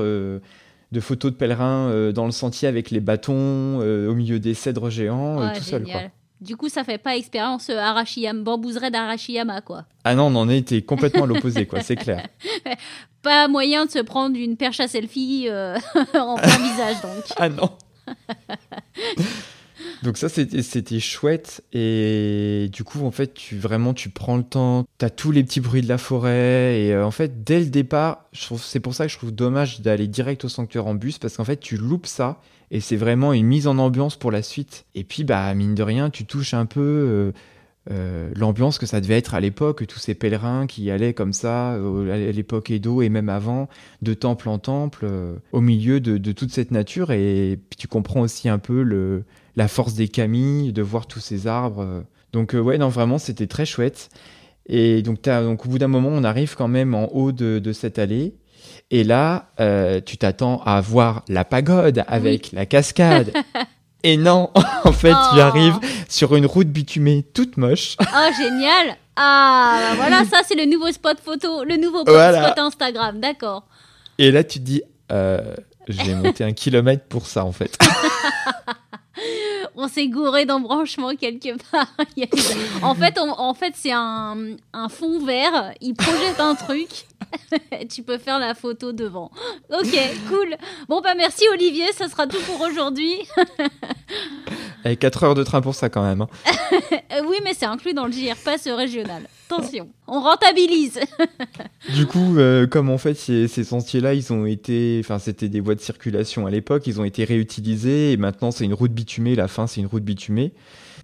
de 0.95 1.01
photos 1.01 1.31
de 1.31 1.35
pèlerins 1.35 1.89
euh, 1.89 2.11
dans 2.13 2.25
le 2.25 2.31
sentier 2.31 2.69
avec 2.69 2.89
les 2.89 3.01
bâtons, 3.01 3.33
euh, 3.81 4.09
au 4.09 4.15
milieu 4.15 4.39
des 4.39 4.53
cèdres 4.53 4.89
géants, 4.89 5.41
euh, 5.41 5.49
tout 5.53 5.61
seul, 5.61 5.83
quoi. 5.83 6.01
Du 6.41 6.55
coup, 6.57 6.69
ça 6.69 6.83
fait 6.83 6.97
pas 6.97 7.15
expérience 7.15 7.69
Arashiyama, 7.69 8.43
bambouseraie 8.43 8.91
d'Arashiyama, 8.91 9.61
quoi. 9.61 9.85
Ah 10.03 10.15
non, 10.15 10.27
on 10.27 10.35
en 10.35 10.49
était 10.49 10.81
complètement 10.81 11.23
à 11.23 11.27
l'opposé, 11.27 11.65
quoi, 11.65 11.81
c'est 11.81 11.95
clair. 11.95 12.27
Pas 13.21 13.47
moyen 13.47 13.85
de 13.85 13.91
se 13.91 13.99
prendre 13.99 14.37
une 14.37 14.55
perche 14.55 14.79
à 14.79 14.87
selfie 14.87 15.47
en 16.13 16.35
plein 16.35 16.57
visage, 16.57 17.01
donc. 17.01 17.23
Ah 17.37 17.49
non 17.49 17.71
Donc 20.03 20.17
ça 20.17 20.29
c'était 20.29 20.99
chouette. 20.99 21.63
Et 21.73 22.69
du 22.71 22.83
coup 22.83 23.05
en 23.05 23.11
fait 23.11 23.33
tu 23.33 23.57
vraiment 23.57 23.93
tu 23.93 24.09
prends 24.09 24.37
le 24.37 24.43
temps, 24.43 24.85
t'as 24.97 25.09
tous 25.09 25.31
les 25.31 25.43
petits 25.43 25.61
bruits 25.61 25.81
de 25.81 25.87
la 25.87 25.97
forêt. 25.97 26.81
Et 26.81 26.93
euh, 26.93 27.05
en 27.05 27.11
fait 27.11 27.43
dès 27.43 27.59
le 27.59 27.67
départ, 27.67 28.25
c'est 28.33 28.79
pour 28.79 28.93
ça 28.93 29.05
que 29.05 29.11
je 29.11 29.17
trouve 29.17 29.33
dommage 29.33 29.81
d'aller 29.81 30.07
direct 30.07 30.45
au 30.45 30.49
sanctuaire 30.49 30.87
en 30.87 30.95
bus. 30.95 31.17
Parce 31.17 31.37
qu'en 31.37 31.45
fait 31.45 31.59
tu 31.59 31.77
loupes 31.77 32.07
ça. 32.07 32.41
Et 32.71 32.79
c'est 32.79 32.95
vraiment 32.95 33.31
une 33.31 33.45
mise 33.45 33.67
en 33.67 33.77
ambiance 33.77 34.15
pour 34.15 34.31
la 34.31 34.41
suite. 34.41 34.85
Et 34.95 35.03
puis 35.03 35.23
bah 35.23 35.53
mine 35.53 35.75
de 35.75 35.83
rien 35.83 36.09
tu 36.09 36.25
touches 36.25 36.53
un 36.53 36.65
peu 36.65 36.81
euh, 36.81 37.31
euh, 37.91 38.31
l'ambiance 38.35 38.79
que 38.79 38.87
ça 38.87 38.99
devait 39.01 39.17
être 39.17 39.35
à 39.35 39.39
l'époque, 39.39 39.85
tous 39.87 39.99
ces 39.99 40.15
pèlerins 40.15 40.65
qui 40.65 40.89
allaient 40.89 41.13
comme 41.13 41.33
ça 41.33 41.73
à 41.73 42.17
l'époque 42.17 42.71
Edo 42.71 43.03
et 43.03 43.09
même 43.09 43.29
avant 43.29 43.69
de 44.01 44.15
temple 44.15 44.49
en 44.49 44.57
temple 44.57 45.07
au 45.51 45.61
milieu 45.61 45.99
de, 45.99 46.17
de 46.17 46.31
toute 46.31 46.51
cette 46.51 46.71
nature. 46.71 47.11
Et 47.11 47.59
puis 47.69 47.77
tu 47.77 47.87
comprends 47.87 48.21
aussi 48.21 48.49
un 48.49 48.57
peu 48.57 48.81
le, 48.81 49.23
la 49.55 49.67
force 49.67 49.93
des 49.93 50.07
kami, 50.07 50.71
de 50.73 50.81
voir 50.81 51.07
tous 51.07 51.19
ces 51.19 51.47
arbres. 51.47 51.81
euh. 51.81 52.01
Donc 52.33 52.53
euh, 52.55 52.59
ouais, 52.59 52.77
non, 52.77 52.89
vraiment, 52.89 53.17
c'était 53.17 53.47
très 53.47 53.65
chouette. 53.65 54.09
Et 54.67 55.01
donc, 55.01 55.21
t'as- 55.21 55.43
donc 55.43 55.65
au 55.65 55.69
bout 55.69 55.77
d'un 55.79 55.87
moment, 55.87 56.09
on 56.11 56.23
arrive 56.23 56.55
quand 56.55 56.67
même 56.67 56.93
en 56.95 57.07
haut 57.13 57.31
de, 57.31 57.59
de 57.59 57.71
cette 57.73 57.99
allée. 57.99 58.35
Et 58.91 59.03
là, 59.03 59.51
euh, 59.59 60.01
tu 60.05 60.17
t'attends 60.17 60.61
à 60.63 60.81
voir 60.81 61.23
la 61.27 61.45
pagode 61.45 62.03
avec 62.07 62.51
la 62.51 62.65
cascade. 62.65 63.31
Et 64.03 64.17
non, 64.17 64.51
en 64.83 64.91
fait, 64.91 65.11
tu 65.11 65.15
Oh. 65.37 65.39
arrives 65.39 65.79
sur 66.09 66.35
une 66.35 66.45
route 66.45 66.67
bitumée 66.67 67.23
toute 67.33 67.57
moche. 67.57 67.95
Oh, 68.01 68.29
génial 68.37 68.95
Ah, 69.15 69.79
bah 69.81 69.95
voilà, 69.95 70.25
ça, 70.25 70.41
c'est 70.47 70.55
le 70.55 70.65
nouveau 70.65 70.91
spot 70.91 71.17
photo, 71.23 71.63
le 71.63 71.77
nouveau 71.77 72.01
spot. 72.01 72.57
Instagram, 72.57 73.19
d'accord. 73.19 73.65
Et 74.17 74.31
là, 74.31 74.43
tu 74.43 74.59
te 74.59 74.63
dis, 74.65 74.81
euh, 75.11 75.55
j'ai 75.87 76.13
monté 76.15 76.43
un 76.43 76.51
kilomètre 76.53 77.05
pour 77.05 77.25
ça, 77.27 77.45
en 77.45 77.51
fait. 77.51 77.77
On 79.75 79.87
s'est 79.87 80.07
gouré 80.07 80.45
d'embranchement 80.45 81.15
quelque 81.15 81.57
part. 81.71 81.91
En 82.81 82.95
fait, 82.95 83.17
en 83.17 83.53
fait 83.53 83.73
c'est 83.75 83.91
un, 83.91 84.55
un 84.73 84.89
fond 84.89 85.19
vert. 85.19 85.73
Il 85.81 85.93
projette 85.93 86.39
un 86.39 86.55
truc. 86.55 87.05
tu 87.89 88.03
peux 88.03 88.17
faire 88.17 88.39
la 88.39 88.53
photo 88.53 88.91
devant. 88.91 89.31
Ok, 89.71 89.97
cool. 90.29 90.55
Bon, 90.87 91.01
bah 91.01 91.13
merci 91.15 91.43
Olivier, 91.51 91.91
ça 91.93 92.07
sera 92.07 92.27
tout 92.27 92.41
pour 92.41 92.61
aujourd'hui. 92.61 93.15
Avec 94.85 94.99
4 94.99 95.23
heures 95.23 95.35
de 95.35 95.43
train 95.43 95.61
pour 95.61 95.73
ça, 95.75 95.89
quand 95.89 96.03
même. 96.03 96.21
hein. 96.21 96.29
Oui, 97.27 97.37
mais 97.43 97.53
c'est 97.53 97.65
inclus 97.65 97.93
dans 97.93 98.05
le 98.05 98.11
JR 98.11 98.35
Pass 98.43 98.67
régional. 98.67 99.23
Attention, 99.49 99.89
on 100.07 100.21
rentabilise. 100.21 100.99
Du 101.95 102.05
coup, 102.07 102.37
euh, 102.37 102.65
comme 102.67 102.89
en 102.89 102.97
fait 102.97 103.13
ces, 103.13 103.47
ces 103.47 103.63
sentiers-là, 103.63 104.13
ils 104.15 104.33
ont 104.33 104.45
été, 104.45 104.99
enfin 105.03 105.19
c'était 105.19 105.49
des 105.49 105.59
voies 105.59 105.75
de 105.75 105.79
circulation 105.79 106.47
à 106.47 106.49
l'époque, 106.51 106.87
ils 106.87 106.99
ont 106.99 107.03
été 107.03 107.23
réutilisés 107.23 108.11
et 108.11 108.17
maintenant 108.17 108.49
c'est 108.51 108.65
une 108.65 108.73
route 108.73 108.91
bitumée. 108.91 109.35
La 109.35 109.47
fin 109.47 109.67
c'est 109.67 109.81
une 109.81 109.87
route 109.87 110.03
bitumée, 110.03 110.53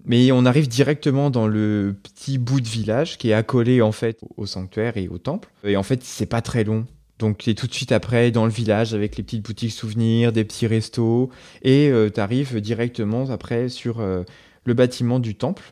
mais 0.05 0.31
on 0.31 0.45
arrive 0.45 0.67
directement 0.67 1.29
dans 1.29 1.47
le 1.47 1.95
petit 2.01 2.39
bout 2.39 2.61
de 2.61 2.67
village 2.67 3.17
qui 3.19 3.29
est 3.29 3.33
accolé 3.33 3.81
en 3.83 3.91
fait 3.91 4.19
au 4.37 4.45
sanctuaire 4.47 4.97
et 4.97 5.07
au 5.07 5.19
temple. 5.19 5.49
Et 5.63 5.77
en 5.77 5.83
fait 5.83 6.03
c'est 6.03 6.25
pas 6.25 6.41
très 6.41 6.63
long. 6.63 6.85
Donc 7.21 7.37
tu 7.37 7.49
es 7.51 7.53
tout 7.53 7.67
de 7.67 7.73
suite 7.73 7.91
après 7.93 8.31
dans 8.31 8.45
le 8.45 8.51
village 8.51 8.93
avec 8.93 9.15
les 9.15 9.23
petites 9.23 9.45
boutiques 9.45 9.71
souvenirs, 9.71 10.33
des 10.33 10.43
petits 10.43 10.67
restos 10.67 11.29
et 11.61 11.91
tu 12.13 12.19
arrives 12.19 12.59
directement 12.59 13.29
après 13.29 13.69
sur 13.69 13.99
euh, 14.01 14.23
le 14.65 14.73
bâtiment 14.73 15.19
du 15.19 15.35
temple. 15.35 15.71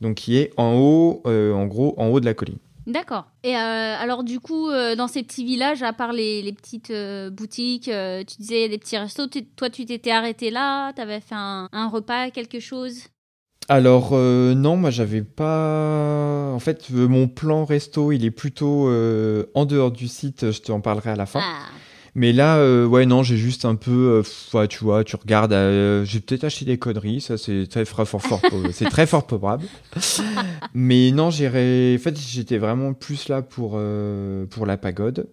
Donc 0.00 0.16
qui 0.16 0.36
est 0.36 0.52
en 0.56 0.74
haut, 0.74 1.22
euh, 1.26 1.52
en 1.52 1.66
gros, 1.66 1.94
en 1.96 2.08
haut 2.08 2.20
de 2.20 2.26
la 2.26 2.34
colline. 2.34 2.58
D'accord. 2.86 3.24
Et 3.42 3.56
euh, 3.56 3.58
alors 3.58 4.24
du 4.24 4.40
coup, 4.40 4.68
euh, 4.68 4.94
dans 4.94 5.08
ces 5.08 5.22
petits 5.22 5.44
villages, 5.44 5.82
à 5.82 5.94
part 5.94 6.12
les, 6.12 6.52
petites 6.52 6.90
euh, 6.90 7.30
boutiques, 7.30 7.88
euh, 7.88 8.22
tu 8.24 8.36
disais 8.36 8.68
les 8.68 8.76
petits 8.76 8.98
restos, 8.98 9.26
tu- 9.26 9.46
toi 9.46 9.70
tu 9.70 9.86
t'étais 9.86 10.10
arrêté 10.10 10.50
là, 10.50 10.92
t'avais 10.92 11.20
fait 11.20 11.34
un, 11.34 11.68
un 11.72 11.88
repas, 11.88 12.30
quelque 12.30 12.60
chose? 12.60 13.04
Alors 13.68 14.10
euh, 14.12 14.54
non, 14.54 14.76
moi 14.76 14.90
j'avais 14.90 15.22
pas. 15.22 16.50
En 16.52 16.58
fait, 16.58 16.86
euh, 16.92 17.08
mon 17.08 17.28
plan 17.28 17.64
resto, 17.64 18.12
il 18.12 18.24
est 18.24 18.30
plutôt 18.30 18.88
euh, 18.88 19.46
en 19.54 19.64
dehors 19.64 19.90
du 19.90 20.06
site. 20.08 20.50
Je 20.50 20.60
t'en 20.60 20.80
parlerai 20.80 21.10
à 21.10 21.16
la 21.16 21.24
fin. 21.24 21.40
Ah, 21.42 21.64
Mais 22.14 22.32
là, 22.34 22.58
euh, 22.58 22.84
ouais, 22.84 23.06
non, 23.06 23.22
j'ai 23.22 23.38
juste 23.38 23.64
un 23.64 23.74
peu. 23.74 24.18
euh, 24.18 24.22
pff, 24.22 24.52
ouais, 24.52 24.68
tu 24.68 24.84
vois, 24.84 25.02
tu 25.02 25.16
regardes. 25.16 25.54
euh, 25.54 26.04
j'ai 26.04 26.20
peut-être 26.20 26.44
acheté 26.44 26.66
des 26.66 26.76
conneries. 26.76 27.22
Ça, 27.22 27.38
c'est 27.38 27.66
très 27.66 27.86
fort, 27.86 28.06
fort, 28.06 28.20
fort. 28.20 28.40
c'est 28.72 28.90
très 28.90 29.06
fort 29.06 29.26
probable. 29.26 29.64
Mais 30.74 31.10
non, 31.10 31.30
j'irais. 31.30 31.96
En 31.98 32.02
fait, 32.02 32.18
j'étais 32.20 32.58
vraiment 32.58 32.92
plus 32.92 33.28
là 33.28 33.40
pour 33.40 33.72
euh, 33.76 34.44
pour 34.46 34.66
la 34.66 34.76
pagode. 34.76 35.26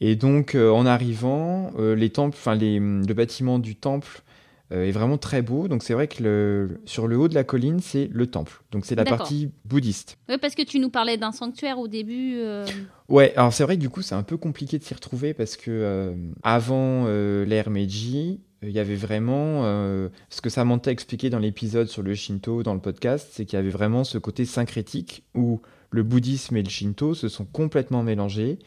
Et 0.00 0.16
donc, 0.16 0.54
euh, 0.54 0.70
en 0.70 0.86
arrivant, 0.86 1.72
euh, 1.78 1.94
les 1.96 2.10
temples, 2.10 2.36
enfin, 2.38 2.54
les, 2.54 2.78
le 2.78 3.12
bâtiment 3.14 3.58
du 3.58 3.74
temple 3.74 4.22
est 4.70 4.90
vraiment 4.90 5.16
très 5.18 5.40
beau. 5.42 5.66
Donc, 5.68 5.82
c'est 5.82 5.94
vrai 5.94 6.08
que 6.08 6.22
le, 6.22 6.80
sur 6.84 7.06
le 7.06 7.16
haut 7.16 7.28
de 7.28 7.34
la 7.34 7.44
colline, 7.44 7.80
c'est 7.80 8.08
le 8.12 8.26
temple. 8.26 8.62
Donc, 8.70 8.84
c'est 8.84 8.94
la 8.94 9.04
partie 9.04 9.50
bouddhiste. 9.64 10.18
ouais, 10.28 10.38
parce 10.38 10.54
que 10.54 10.62
tu 10.62 10.78
nous 10.78 10.90
parlais 10.90 11.16
d'un 11.16 11.32
sanctuaire 11.32 11.78
au 11.78 11.88
début. 11.88 12.34
euh, 12.36 12.66
Ouais, 13.08 13.32
alors 13.36 13.52
c'est 13.52 13.64
vrai 13.64 13.76
que 13.76 13.80
du 13.80 13.88
coup, 13.88 14.02
c'est 14.02 14.14
un 14.14 14.22
peu 14.22 14.36
compliqué 14.36 14.78
de 14.78 14.84
s'y 14.84 14.92
retrouver 14.92 15.32
parce 15.32 15.56
que 15.56 15.70
euh, 15.70 16.14
avant 16.42 17.04
euh, 17.06 17.44
l'ère 17.46 17.70
Meiji, 17.70 18.40
il 18.62 18.70
y 18.70 18.78
avait 18.78 18.96
vraiment 18.96 19.62
euh, 19.64 20.08
ce 20.28 20.40
que 20.42 20.50
Samantha 20.50 20.90
expliquait 20.90 21.30
dans 21.30 21.38
l'épisode 21.38 21.86
sur 21.88 22.02
le 22.02 22.14
Shinto 22.14 22.62
dans 22.62 22.74
le 22.74 22.80
podcast, 22.80 23.28
c'est 23.32 23.46
qu'il 23.46 23.56
y 23.56 23.60
avait 23.60 23.70
vraiment 23.70 24.04
ce 24.04 24.18
côté 24.18 24.44
syncrétique 24.44 25.22
où 25.34 25.62
le 25.90 26.02
bouddhisme 26.02 26.56
et 26.56 26.62
le 26.62 26.68
Shinto 26.68 27.14
se 27.14 27.28
sont 27.28 27.46
complètement 27.46 28.02
mélangés 28.02 28.58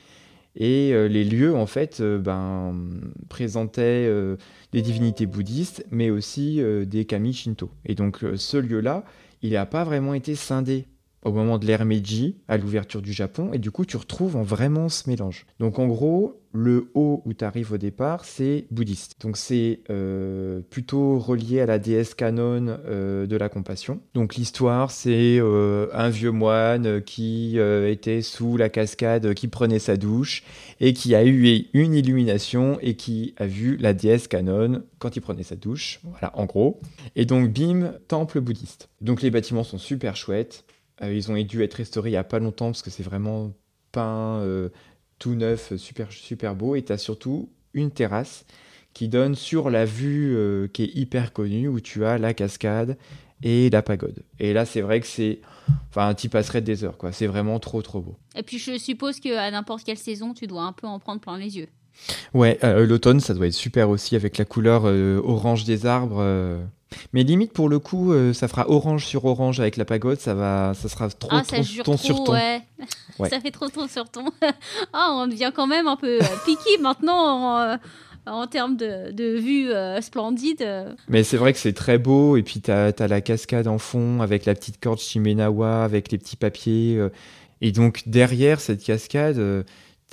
et 0.56 0.94
euh, 0.94 1.08
les 1.08 1.24
lieux 1.24 1.56
en 1.56 1.66
fait 1.66 2.00
euh, 2.02 2.18
ben, 2.18 2.76
présentaient 3.30 4.06
euh, 4.08 4.38
des 4.72 4.82
divinités 4.82 5.26
bouddhistes 5.26 5.86
mais 5.92 6.10
aussi 6.10 6.62
des 6.86 7.06
kami 7.06 7.34
Shinto. 7.34 7.70
Et 7.86 7.96
donc 7.96 8.24
ce 8.36 8.58
lieu-là, 8.58 9.04
il 9.42 9.54
n'a 9.54 9.66
pas 9.66 9.84
vraiment 9.84 10.14
été 10.14 10.36
scindé 10.36 10.86
au 11.24 11.32
moment 11.32 11.58
de 11.58 11.66
l'ère 11.66 11.86
Meiji, 11.86 12.38
à 12.48 12.58
l'ouverture 12.58 13.02
du 13.02 13.14
Japon, 13.14 13.52
et 13.54 13.60
du 13.60 13.72
coup 13.72 13.86
tu 13.86 13.98
retrouves 13.98 14.36
en 14.36 14.44
vraiment 14.44 14.90
ce 14.90 15.10
mélange. 15.10 15.46
Donc 15.60 15.80
en 15.80 15.88
gros, 15.88 16.42
le 16.54 16.92
haut 16.96 17.22
où 17.26 17.34
tu 17.34 17.46
arrives 17.46 17.72
au 17.72 17.78
départ, 17.78 18.26
c'est 18.26 18.66
bouddhiste. 18.72 19.16
Donc 19.22 19.38
c'est 19.38 19.80
euh, 19.90 20.62
plutôt 20.70 21.18
relié 21.18 21.62
à 21.62 21.66
la 21.66 21.80
déesse 21.80 22.14
canon 22.14 22.78
euh, 22.86 23.26
de 23.26 23.36
la 23.38 23.50
compassion. 23.50 24.02
Donc 24.14 24.36
l'histoire, 24.36 24.92
c'est 24.92 25.38
euh, 25.40 25.88
un 25.94 26.10
vieux 26.10 26.32
moine 26.32 27.02
qui 27.02 27.58
était 27.58 28.22
sous 28.22 28.58
la 28.58 28.70
cascade, 28.70 29.34
qui 29.34 29.48
prenait 29.48 29.80
sa 29.80 29.98
douche, 29.98 30.44
et 30.80 30.94
qui 30.94 31.16
a 31.16 31.24
eu 31.24 31.68
une 31.74 31.94
illumination, 31.94 32.78
et 32.82 32.96
qui 32.96 33.34
a 33.38 33.46
vu 33.46 33.78
la 33.78 33.94
déesse 33.94 34.28
canon 34.28 34.84
quand 35.00 35.16
il 35.16 35.22
prenait 35.22 35.44
sa 35.44 35.56
douche. 35.56 36.00
Voilà, 36.04 36.32
en 36.38 36.46
gros. 36.46 36.82
Et 37.16 37.26
donc 37.26 37.52
bim, 37.52 37.94
temple 38.08 38.42
bouddhiste. 38.42 38.90
Donc 39.00 39.22
les 39.22 39.32
bâtiments 39.32 39.64
sont 39.64 39.78
super 39.78 40.16
chouettes. 40.16 40.66
Euh, 41.04 41.14
ils 41.14 41.32
ont 41.32 41.42
dû 41.42 41.64
être 41.64 41.76
restaurés 41.76 42.10
il 42.10 42.14
n'y 42.14 42.18
a 42.18 42.24
pas 42.24 42.40
longtemps 42.40 42.68
parce 42.68 42.82
que 42.82 42.90
c'est 42.90 43.04
vraiment 43.04 43.52
peint 43.92 44.40
euh, 44.40 44.70
tout 45.20 45.36
neuf, 45.36 45.76
super, 45.76 46.12
super 46.12 46.56
beau. 46.56 46.76
Et 46.76 46.84
tu 46.84 46.92
as 46.92 46.98
surtout 46.98 47.50
une 47.74 47.92
terrasse 47.92 48.46
qui 48.94 49.08
donne 49.08 49.36
sur 49.36 49.70
la 49.70 49.86
vue 49.86 50.36
euh, 50.36 50.68
qui 50.68 50.84
est 50.84 50.96
hyper 50.96 51.34
connue 51.34 51.68
où 51.68 51.80
tu 51.80 52.06
as 52.06 52.18
la 52.18 52.34
cascade 52.34 52.98
et 53.44 53.70
la 53.70 53.82
pagode. 53.82 54.24
Et 54.40 54.54
là, 54.54 54.66
c'est 54.66 54.82
vrai 54.82 55.00
que 55.00 55.08
c'est. 55.08 55.40
Enfin, 55.90 56.14
tu 56.14 56.30
passerais 56.30 56.62
des 56.62 56.84
heures, 56.84 56.98
quoi. 56.98 57.12
C'est 57.12 57.28
vraiment 57.28 57.60
trop, 57.60 57.82
trop 57.82 58.02
beau. 58.02 58.18
Et 58.36 58.44
puis 58.44 58.60
je 58.60 58.78
suppose 58.78 59.20
qu'à 59.20 59.50
n'importe 59.50 59.84
quelle 59.84 59.98
saison, 59.98 60.34
tu 60.34 60.48
dois 60.48 60.64
un 60.64 60.74
peu 60.74 60.88
en 60.88 61.00
prendre 61.00 61.22
plein 61.22 61.38
les 61.38 61.58
yeux. 61.58 61.68
Ouais, 62.34 62.58
euh, 62.64 62.86
l'automne, 62.86 63.20
ça 63.20 63.34
doit 63.34 63.48
être 63.48 63.54
super 63.54 63.90
aussi 63.90 64.16
avec 64.16 64.38
la 64.38 64.46
couleur 64.46 64.84
euh, 64.86 65.22
orange 65.24 65.66
des 65.66 65.86
arbres. 65.86 66.22
Mais 67.14 67.24
limite, 67.24 67.54
pour 67.54 67.70
le 67.70 67.80
coup, 67.80 68.12
euh, 68.14 68.34
ça 68.34 68.48
fera 68.48 68.70
orange 68.70 69.06
sur 69.06 69.26
orange 69.26 69.60
avec 69.60 69.78
la 69.78 69.86
pagode. 69.86 70.20
Ça, 70.20 70.34
va, 70.34 70.74
ça 70.74 70.90
sera 70.90 71.10
trop, 71.10 71.30
ah, 71.32 71.44
ça 71.44 71.62
jure 71.62 71.84
ton 71.86 71.96
trop, 71.96 72.06
sur 72.06 72.24
ton. 72.24 72.34
ouais. 72.34 72.62
Ouais. 73.20 73.30
ça 73.30 73.40
fait 73.40 73.52
trop 73.52 73.70
ton 73.70 73.88
sur 73.88 74.10
ton. 74.10 74.26
ah, 74.94 75.10
on 75.12 75.28
devient 75.28 75.52
quand 75.56 75.68
même 75.68 75.88
un 75.88 75.96
peu 75.96 76.20
euh, 76.22 76.26
piqué 76.46 76.78
maintenant 76.82 77.16
en, 77.16 77.58
euh, 77.60 77.76
en 78.26 78.46
termes 78.48 78.76
de, 78.78 79.12
de 79.12 79.38
vue 79.38 79.72
euh, 79.72 80.00
splendide. 80.02 80.66
Mais 81.08 81.24
c'est 81.24 81.38
vrai 81.38 81.54
que 81.54 81.60
c'est 81.60 81.74
très 81.74 81.98
beau, 81.98 82.38
et 82.38 82.44
puis 82.44 82.60
t'as 82.62 82.92
as 82.98 83.08
la 83.08 83.22
cascade 83.22 83.68
en 83.68 83.78
fond 83.78 84.22
avec 84.22 84.46
la 84.46 84.54
petite 84.54 84.80
corde 84.80 85.00
Shimenawa, 85.00 85.84
avec 85.84 86.12
les 86.12 86.18
petits 86.18 86.36
papiers. 86.36 86.98
euh, 86.98 87.10
et 87.62 87.72
donc 87.72 88.04
derrière 88.08 88.60
cette 88.60 88.84
cascade, 88.84 89.38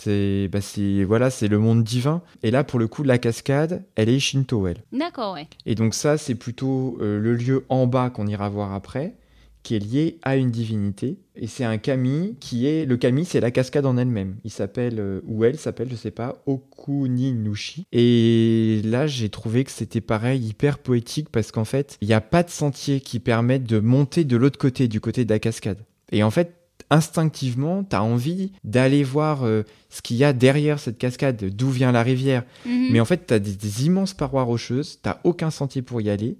C'est 0.00 0.48
bah, 0.52 0.60
c'est- 0.60 1.04
voilà, 1.04 1.30
c'est 1.30 1.48
le 1.48 1.58
monde 1.58 1.82
divin. 1.84 2.22
Et 2.42 2.50
là, 2.50 2.64
pour 2.64 2.78
le 2.78 2.86
coup, 2.88 3.02
la 3.02 3.18
cascade, 3.18 3.84
elle 3.96 4.08
est 4.08 4.18
Shinto, 4.18 4.66
elle. 4.66 4.84
D'accord, 4.92 5.34
ouais. 5.34 5.48
Et 5.66 5.74
donc 5.74 5.94
ça, 5.94 6.16
c'est 6.18 6.34
plutôt 6.36 6.98
euh, 7.00 7.18
le 7.18 7.34
lieu 7.34 7.64
en 7.68 7.86
bas 7.86 8.10
qu'on 8.10 8.26
ira 8.26 8.48
voir 8.48 8.72
après, 8.72 9.16
qui 9.64 9.74
est 9.74 9.80
lié 9.80 10.18
à 10.22 10.36
une 10.36 10.50
divinité. 10.52 11.18
Et 11.34 11.46
c'est 11.48 11.64
un 11.64 11.78
kami 11.78 12.36
qui 12.40 12.66
est... 12.66 12.84
Le 12.86 12.96
kami, 12.96 13.24
c'est 13.24 13.40
la 13.40 13.50
cascade 13.50 13.86
en 13.86 13.96
elle-même. 13.96 14.36
Il 14.44 14.50
s'appelle, 14.50 14.98
euh, 15.00 15.20
ou 15.26 15.44
elle 15.44 15.58
s'appelle, 15.58 15.88
je 15.90 15.96
sais 15.96 16.10
pas, 16.12 16.42
Okuninushi. 16.46 17.86
Et 17.92 18.80
là, 18.84 19.06
j'ai 19.06 19.28
trouvé 19.28 19.64
que 19.64 19.70
c'était 19.70 20.00
pareil, 20.00 20.40
hyper 20.46 20.78
poétique, 20.78 21.28
parce 21.30 21.52
qu'en 21.52 21.64
fait, 21.64 21.98
il 22.00 22.08
n'y 22.08 22.14
a 22.14 22.20
pas 22.20 22.42
de 22.42 22.50
sentier 22.50 23.00
qui 23.00 23.18
permette 23.20 23.64
de 23.64 23.78
monter 23.80 24.24
de 24.24 24.36
l'autre 24.36 24.58
côté, 24.58 24.88
du 24.88 25.00
côté 25.00 25.24
de 25.24 25.30
la 25.32 25.38
cascade. 25.38 25.78
Et 26.12 26.22
en 26.22 26.30
fait, 26.30 26.54
instinctivement, 26.90 27.84
tu 27.84 27.96
as 27.96 28.02
envie 28.02 28.52
d'aller 28.64 29.02
voir 29.02 29.44
euh, 29.44 29.62
ce 29.90 30.02
qu'il 30.02 30.16
y 30.16 30.24
a 30.24 30.32
derrière 30.32 30.78
cette 30.78 30.98
cascade, 30.98 31.36
d'où 31.54 31.70
vient 31.70 31.92
la 31.92 32.02
rivière. 32.02 32.44
Mhm. 32.66 32.88
Mais 32.90 33.00
en 33.00 33.04
fait, 33.04 33.26
tu 33.26 33.34
as 33.34 33.38
des, 33.38 33.54
des 33.54 33.86
immenses 33.86 34.14
parois 34.14 34.42
rocheuses, 34.42 35.00
tu 35.02 35.10
aucun 35.24 35.50
sentier 35.50 35.82
pour 35.82 36.00
y 36.00 36.10
aller. 36.10 36.36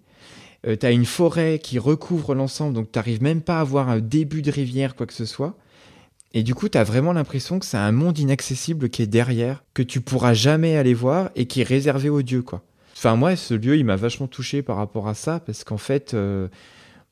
tu 0.64 0.86
as 0.86 0.90
une 0.90 1.06
forêt 1.06 1.60
qui 1.62 1.78
recouvre 1.78 2.34
l'ensemble, 2.34 2.74
donc 2.74 2.92
tu 2.92 3.18
même 3.20 3.42
pas 3.42 3.60
à 3.60 3.64
voir 3.64 3.88
un 3.88 4.00
début 4.00 4.42
de 4.42 4.50
rivière, 4.50 4.96
quoi 4.96 5.06
que 5.06 5.14
ce 5.14 5.24
soit. 5.24 5.56
Et 6.34 6.42
du 6.42 6.54
coup, 6.54 6.68
tu 6.68 6.76
as 6.76 6.84
vraiment 6.84 7.12
l'impression 7.12 7.58
que 7.58 7.64
c'est 7.64 7.78
un 7.78 7.92
monde 7.92 8.18
inaccessible 8.18 8.90
qui 8.90 9.02
est 9.02 9.06
derrière, 9.06 9.64
que 9.72 9.82
tu 9.82 10.00
pourras 10.00 10.34
jamais 10.34 10.76
aller 10.76 10.94
voir 10.94 11.30
et 11.36 11.46
qui 11.46 11.62
est 11.62 11.68
réservé 11.68 12.10
aux 12.10 12.22
dieux, 12.22 12.42
quoi. 12.42 12.62
Enfin, 12.96 13.16
moi, 13.16 13.36
ce 13.36 13.54
lieu, 13.54 13.76
il 13.76 13.84
m'a 13.84 13.96
vachement 13.96 14.26
touché 14.26 14.60
par 14.60 14.76
rapport 14.76 15.08
à 15.08 15.14
ça, 15.14 15.40
parce 15.40 15.62
qu'en 15.62 15.78
fait, 15.78 16.14
euh, 16.14 16.48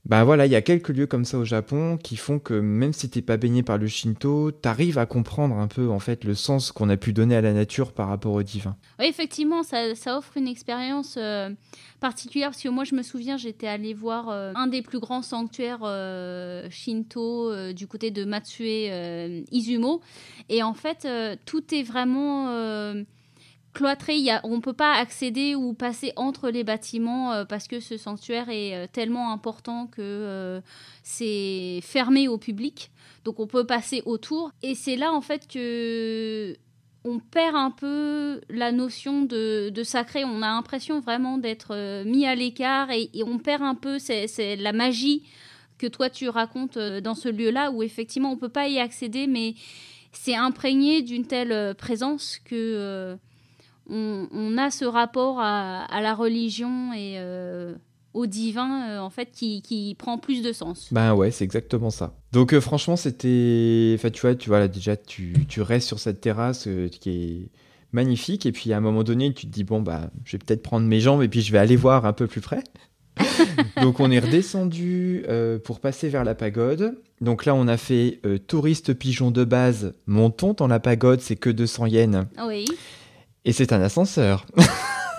bah 0.08 0.22
voilà, 0.22 0.46
il 0.46 0.52
y 0.52 0.56
a 0.56 0.62
quelques 0.62 0.90
lieux 0.90 1.08
comme 1.08 1.24
ça 1.24 1.36
au 1.36 1.44
Japon 1.44 1.98
qui 2.00 2.16
font 2.16 2.38
que 2.38 2.54
même 2.54 2.92
si 2.92 3.10
t'es 3.10 3.22
pas 3.22 3.36
baigné 3.36 3.64
par 3.64 3.76
le 3.76 3.88
Shinto, 3.88 4.52
t'arrives 4.52 4.98
à 4.98 5.06
comprendre 5.06 5.56
un 5.56 5.66
peu, 5.66 5.90
en 5.90 5.98
fait, 5.98 6.22
le 6.22 6.34
sens 6.34 6.70
qu'on 6.70 6.88
a 6.90 6.96
pu 6.96 7.12
donner 7.12 7.34
à 7.34 7.40
la 7.40 7.52
nature 7.52 7.92
par 7.92 8.06
rapport 8.06 8.32
au 8.32 8.44
divin. 8.44 8.76
Oui, 9.00 9.06
effectivement, 9.06 9.64
ça, 9.64 9.96
ça 9.96 10.16
offre 10.16 10.36
une 10.36 10.46
expérience 10.46 11.16
euh, 11.18 11.50
particulière 11.98 12.50
parce 12.50 12.62
que 12.62 12.68
moi, 12.68 12.84
je 12.84 12.94
me 12.94 13.02
souviens, 13.02 13.36
j'étais 13.36 13.66
allée 13.66 13.94
voir 13.94 14.28
euh, 14.28 14.52
un 14.54 14.68
des 14.68 14.82
plus 14.82 15.00
grands 15.00 15.22
sanctuaires 15.22 15.80
euh, 15.82 16.68
Shinto 16.70 17.72
du 17.72 17.88
côté 17.88 18.12
de 18.12 18.24
Matsue 18.24 18.88
Izumo. 19.50 20.00
Et 20.48 20.62
en 20.62 20.74
fait, 20.74 21.08
tout 21.46 21.74
est 21.74 21.82
vraiment 21.82 22.94
cloîtré. 23.76 24.26
On 24.42 24.56
ne 24.56 24.60
peut 24.60 24.72
pas 24.72 24.94
accéder 24.94 25.54
ou 25.54 25.74
passer 25.74 26.12
entre 26.16 26.48
les 26.48 26.64
bâtiments 26.64 27.32
euh, 27.32 27.44
parce 27.44 27.68
que 27.68 27.78
ce 27.78 27.98
sanctuaire 27.98 28.48
est 28.48 28.74
euh, 28.74 28.86
tellement 28.90 29.32
important 29.32 29.86
que 29.86 30.00
euh, 30.00 30.60
c'est 31.02 31.80
fermé 31.82 32.26
au 32.26 32.38
public. 32.38 32.90
Donc 33.24 33.38
on 33.38 33.46
peut 33.46 33.66
passer 33.66 34.02
autour. 34.06 34.50
Et 34.62 34.74
c'est 34.74 34.96
là, 34.96 35.12
en 35.12 35.20
fait, 35.20 35.46
que 35.46 36.56
on 37.04 37.18
perd 37.20 37.54
un 37.54 37.70
peu 37.70 38.40
la 38.48 38.72
notion 38.72 39.22
de, 39.22 39.70
sacré. 39.84 40.24
On 40.24 40.42
a 40.42 40.48
l'impression 40.48 40.98
vraiment 40.98 41.36
d'être 41.38 42.02
mis 42.04 42.26
à 42.26 42.34
l'écart 42.34 42.90
et, 42.90 43.10
on 43.24 43.38
perd 43.38 43.62
un 43.62 43.76
peu 43.76 43.98
la 44.58 44.72
magie 44.72 45.22
que 45.78 45.86
toi 45.86 46.10
tu 46.10 46.28
racontes 46.28 46.78
dans 46.78 47.14
ce 47.14 47.28
lieu-là 47.28 47.70
où 47.70 47.84
effectivement 47.84 48.32
on 48.32 48.36
peut 48.36 48.48
pas 48.48 48.66
y 48.66 48.80
accéder, 48.80 49.28
mais 49.28 49.54
c'est 50.10 50.34
imprégné 50.34 51.02
d'une 51.02 51.26
telle 51.26 51.76
présence 51.76 52.40
que 52.44 53.16
on, 53.88 54.28
on 54.32 54.58
a 54.58 54.70
ce 54.70 54.84
rapport 54.84 55.40
à, 55.40 55.84
à 55.84 56.00
la 56.00 56.14
religion 56.14 56.92
et 56.92 57.16
euh, 57.18 57.74
au 58.14 58.26
divin 58.26 58.88
euh, 58.88 58.98
en 58.98 59.10
fait 59.10 59.30
qui, 59.30 59.62
qui 59.62 59.94
prend 59.98 60.18
plus 60.18 60.42
de 60.42 60.52
sens. 60.52 60.92
Ben 60.92 61.14
ouais, 61.14 61.30
c'est 61.30 61.44
exactement 61.44 61.90
ça. 61.90 62.14
Donc 62.32 62.52
euh, 62.52 62.60
franchement, 62.60 62.96
c'était... 62.96 63.94
Enfin, 63.98 64.10
tu 64.10 64.20
vois, 64.20 64.34
tu 64.34 64.48
vois 64.48 64.58
là, 64.60 64.68
déjà, 64.68 64.96
tu, 64.96 65.34
tu 65.48 65.60
restes 65.62 65.88
sur 65.88 65.98
cette 65.98 66.20
terrasse 66.20 66.68
qui 67.00 67.10
est 67.10 67.50
magnifique, 67.92 68.46
et 68.46 68.52
puis 68.52 68.72
à 68.72 68.76
un 68.76 68.80
moment 68.80 69.02
donné, 69.02 69.32
tu 69.32 69.46
te 69.46 69.52
dis, 69.52 69.64
bon, 69.64 69.80
bah, 69.80 70.10
je 70.24 70.32
vais 70.32 70.38
peut-être 70.38 70.62
prendre 70.62 70.86
mes 70.86 71.00
jambes, 71.00 71.22
et 71.22 71.28
puis 71.28 71.40
je 71.40 71.52
vais 71.52 71.58
aller 71.58 71.76
voir 71.76 72.04
un 72.04 72.12
peu 72.12 72.26
plus 72.26 72.40
près. 72.40 72.62
Donc 73.82 74.00
on 74.00 74.10
est 74.10 74.18
redescendu 74.18 75.24
euh, 75.28 75.58
pour 75.58 75.80
passer 75.80 76.08
vers 76.08 76.24
la 76.24 76.34
pagode. 76.34 76.98
Donc 77.20 77.46
là, 77.46 77.54
on 77.54 77.66
a 77.66 77.76
fait 77.76 78.20
euh, 78.26 78.38
touriste 78.38 78.92
pigeon 78.94 79.30
de 79.30 79.44
base, 79.44 79.94
montons 80.06 80.52
dans 80.52 80.66
la 80.66 80.80
pagode, 80.80 81.20
c'est 81.20 81.36
que 81.36 81.50
200 81.50 81.86
yens. 81.86 82.26
Oui. 82.46 82.66
Et 83.46 83.52
c'est 83.52 83.72
un 83.72 83.80
ascenseur. 83.80 84.44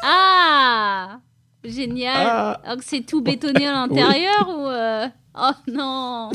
Ah 0.03 1.19
Génial 1.63 2.13
Ah 2.15 2.61
Alors 2.63 2.77
que 2.77 2.83
c'est 2.85 3.01
tout 3.01 3.21
bétonné 3.21 3.65
à 3.67 3.71
l'intérieur 3.71 4.47
ou... 4.57 4.67
euh, 4.67 5.07
Oh 5.39 5.51
non 5.67 6.29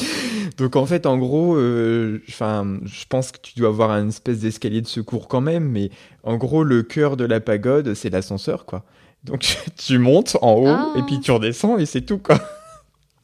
Donc 0.59 0.75
en 0.77 0.85
fait, 0.85 1.07
en 1.07 1.17
gros, 1.17 1.55
euh, 1.57 2.23
je 2.27 3.05
pense 3.09 3.31
que 3.33 3.39
tu 3.41 3.55
dois 3.59 3.69
avoir 3.69 3.93
un 3.93 4.09
espèce 4.09 4.41
d'escalier 4.41 4.81
de 4.81 4.87
secours 4.89 5.29
quand 5.29 5.41
même, 5.41 5.69
mais 5.69 5.91
en 6.25 6.37
gros, 6.37 6.65
le 6.65 6.83
cœur 6.83 7.17
de 7.17 7.25
la 7.25 7.41
pagode, 7.41 7.95
c'est 7.95 8.11
l'ascenseur, 8.11 8.65
quoi. 8.67 8.85
Donc 9.25 9.57
tu 9.77 9.99
montes 9.99 10.37
en 10.43 10.55
haut 10.55 10.67
Ah. 10.69 10.93
et 10.97 11.03
puis 11.03 11.21
tu 11.21 11.31
redescends 11.31 11.79
et 11.79 11.87
c'est 11.87 12.03
tout, 12.03 12.19
quoi. 12.19 12.39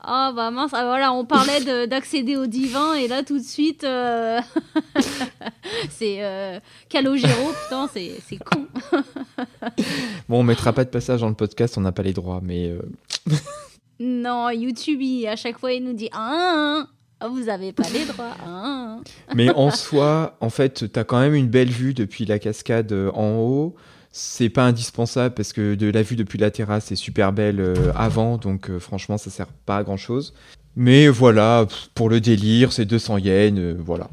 Ah 0.01 0.33
bah 0.35 0.51
mince, 0.51 0.71
ah, 0.75 0.85
voilà, 0.85 1.13
on 1.13 1.25
parlait 1.25 1.61
de- 1.65 1.87
d'accéder 1.91 2.37
au 2.37 2.47
divin 2.47 2.95
et 2.95 3.09
là 3.09 3.23
tout 3.25 3.39
de 3.39 3.45
suite, 3.45 3.83
euh, 3.85 4.41
c'est 5.91 6.19
euh, 6.21 6.61
Calogero, 6.89 7.53
putain, 7.65 7.89
c'est 7.93 8.13
c'est 8.29 8.39
con. 8.39 8.67
Bon, 10.29 10.41
on 10.41 10.43
mettra 10.43 10.73
pas 10.73 10.85
de 10.85 10.91
passage 10.91 11.21
dans 11.21 11.29
le 11.29 11.35
podcast, 11.35 11.77
on 11.79 11.81
n'a 11.81 11.93
pas 11.93 12.03
les 12.03 12.13
droits, 12.13 12.41
mais 12.43 12.69
euh, 12.69 12.81
Non, 14.01 14.51
YouTube, 14.51 15.01
il- 15.03 15.27
à 15.27 15.37
chaque 15.37 15.59
fois, 15.59 15.73
il 15.73 15.83
nous 15.85 15.93
dit 15.95 16.09
ah, 16.13 16.87
ah, 17.21 17.29
vous 17.29 17.49
avez 17.49 17.73
pas 17.73 17.89
les 17.93 18.05
droits. 18.05 18.37
ah. 18.47 18.99
mais 19.35 19.51
en 19.51 19.71
soi, 19.73 20.37
en 20.41 20.51
fait, 20.51 20.93
t'as 20.93 21.03
quand 21.05 21.19
même 21.19 21.35
une 21.35 21.49
belle 21.49 21.71
vue 21.71 21.95
depuis 21.95 22.25
la 22.25 22.39
cascade 22.39 22.93
euh, 22.93 23.11
en 23.13 23.33
haut. 23.39 23.75
C'est 24.20 24.48
pas 24.48 24.64
indispensable 24.64 25.33
parce 25.33 25.52
que 25.52 25.76
de 25.76 25.88
la 25.88 26.02
vue 26.02 26.16
depuis 26.16 26.40
la 26.40 26.50
terrasse 26.50 26.90
est 26.90 26.96
super 26.96 27.33
belle 27.33 27.61
euh, 27.61 27.92
avant, 27.94 28.37
donc 28.37 28.68
euh, 28.68 28.81
franchement, 28.81 29.16
ça 29.16 29.31
sert 29.31 29.46
pas 29.46 29.76
à 29.76 29.85
grand 29.85 29.96
chose. 29.96 30.35
Mais 30.74 31.07
voilà, 31.07 31.68
pour 31.94 32.09
le 32.09 32.20
délire, 32.20 32.72
c'est 32.72 32.85
200 32.85 33.18
yens, 33.18 33.57
euh, 33.61 33.76
voilà. 33.78 34.11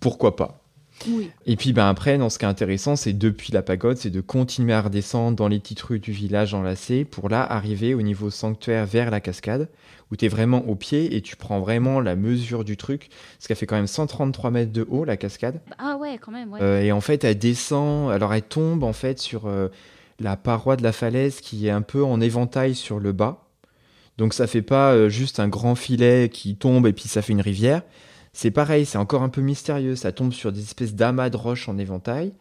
Pourquoi 0.00 0.34
pas 0.34 0.59
Oui. 1.08 1.30
Et 1.46 1.56
puis 1.56 1.72
ben 1.72 1.88
après, 1.88 2.18
dans 2.18 2.30
ce 2.30 2.38
qui 2.38 2.44
est 2.44 2.48
intéressant, 2.48 2.96
c'est 2.96 3.12
depuis 3.12 3.52
la 3.52 3.62
pagode, 3.62 3.96
c'est 3.96 4.10
de 4.10 4.20
continuer 4.20 4.72
à 4.72 4.82
redescendre 4.82 5.36
dans 5.36 5.48
les 5.48 5.58
petites 5.58 5.80
rues 5.80 5.98
du 5.98 6.12
village 6.12 6.54
enlacé 6.54 7.04
pour 7.04 7.28
là 7.28 7.42
arriver 7.42 7.94
au 7.94 8.02
niveau 8.02 8.30
sanctuaire 8.30 8.86
vers 8.86 9.10
la 9.10 9.20
cascade, 9.20 9.68
où 10.10 10.16
tu 10.16 10.24
es 10.24 10.28
vraiment 10.28 10.66
au 10.68 10.74
pied 10.74 11.16
et 11.16 11.20
tu 11.20 11.36
prends 11.36 11.60
vraiment 11.60 12.00
la 12.00 12.16
mesure 12.16 12.64
du 12.64 12.76
truc, 12.76 13.08
parce 13.36 13.46
qu'elle 13.46 13.56
fait 13.56 13.66
quand 13.66 13.76
même 13.76 13.86
133 13.86 14.50
mètres 14.50 14.72
de 14.72 14.86
haut, 14.88 15.04
la 15.04 15.16
cascade. 15.16 15.60
Ah 15.78 15.96
ouais, 15.96 16.18
quand 16.18 16.32
même, 16.32 16.52
ouais. 16.52 16.60
Euh, 16.62 16.82
et 16.82 16.92
en 16.92 17.00
fait, 17.00 17.24
elle 17.24 17.38
descend, 17.38 18.10
alors 18.10 18.34
elle 18.34 18.42
tombe 18.42 18.82
en 18.82 18.92
fait 18.92 19.18
sur 19.18 19.46
euh, 19.46 19.68
la 20.18 20.36
paroi 20.36 20.76
de 20.76 20.82
la 20.82 20.92
falaise 20.92 21.40
qui 21.40 21.66
est 21.66 21.70
un 21.70 21.82
peu 21.82 22.04
en 22.04 22.20
éventail 22.20 22.74
sur 22.74 22.98
le 22.98 23.12
bas. 23.12 23.46
Donc 24.18 24.34
ça 24.34 24.46
fait 24.46 24.62
pas 24.62 24.92
euh, 24.92 25.08
juste 25.08 25.40
un 25.40 25.48
grand 25.48 25.74
filet 25.74 26.28
qui 26.30 26.54
tombe 26.54 26.86
et 26.86 26.92
puis 26.92 27.08
ça 27.08 27.22
fait 27.22 27.32
une 27.32 27.40
rivière. 27.40 27.82
C'est 28.32 28.50
pareil, 28.50 28.86
c'est 28.86 28.98
encore 28.98 29.22
un 29.22 29.28
peu 29.28 29.40
mystérieux. 29.40 29.96
Ça 29.96 30.12
tombe 30.12 30.32
sur 30.32 30.52
des 30.52 30.60
espèces 30.60 30.94
d'amas 30.94 31.30
de 31.30 31.36
roches 31.36 31.68
en 31.68 31.78
éventail. 31.78 32.32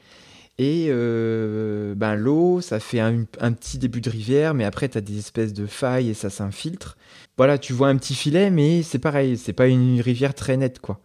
Et 0.60 0.88
euh, 0.90 1.96
ben, 1.96 2.16
l'eau, 2.16 2.60
ça 2.60 2.82
fait 2.82 3.00
un, 3.00 3.24
petit 3.24 3.78
début 3.78 4.02
de 4.02 4.10
rivière, 4.10 4.54
mais 4.54 4.66
après, 4.66 4.90
tu 4.90 4.98
as 4.98 5.02
des 5.02 5.18
espèces 5.18 5.54
de 5.54 5.66
failles 5.66 6.10
et 6.10 6.14
ça 6.14 6.30
s'infiltre. 6.30 6.98
Voilà, 7.38 7.58
tu 7.58 7.72
vois 7.72 7.88
un 7.88 7.96
petit 7.96 8.14
filet, 8.14 8.52
mais 8.52 8.84
c'est 8.84 9.00
pareil, 9.00 9.38
c'est 9.38 9.54
pas 9.54 9.68
une 9.68 10.02
rivière 10.02 10.34
très 10.34 10.58
nette, 10.58 10.80
quoi. 10.80 11.00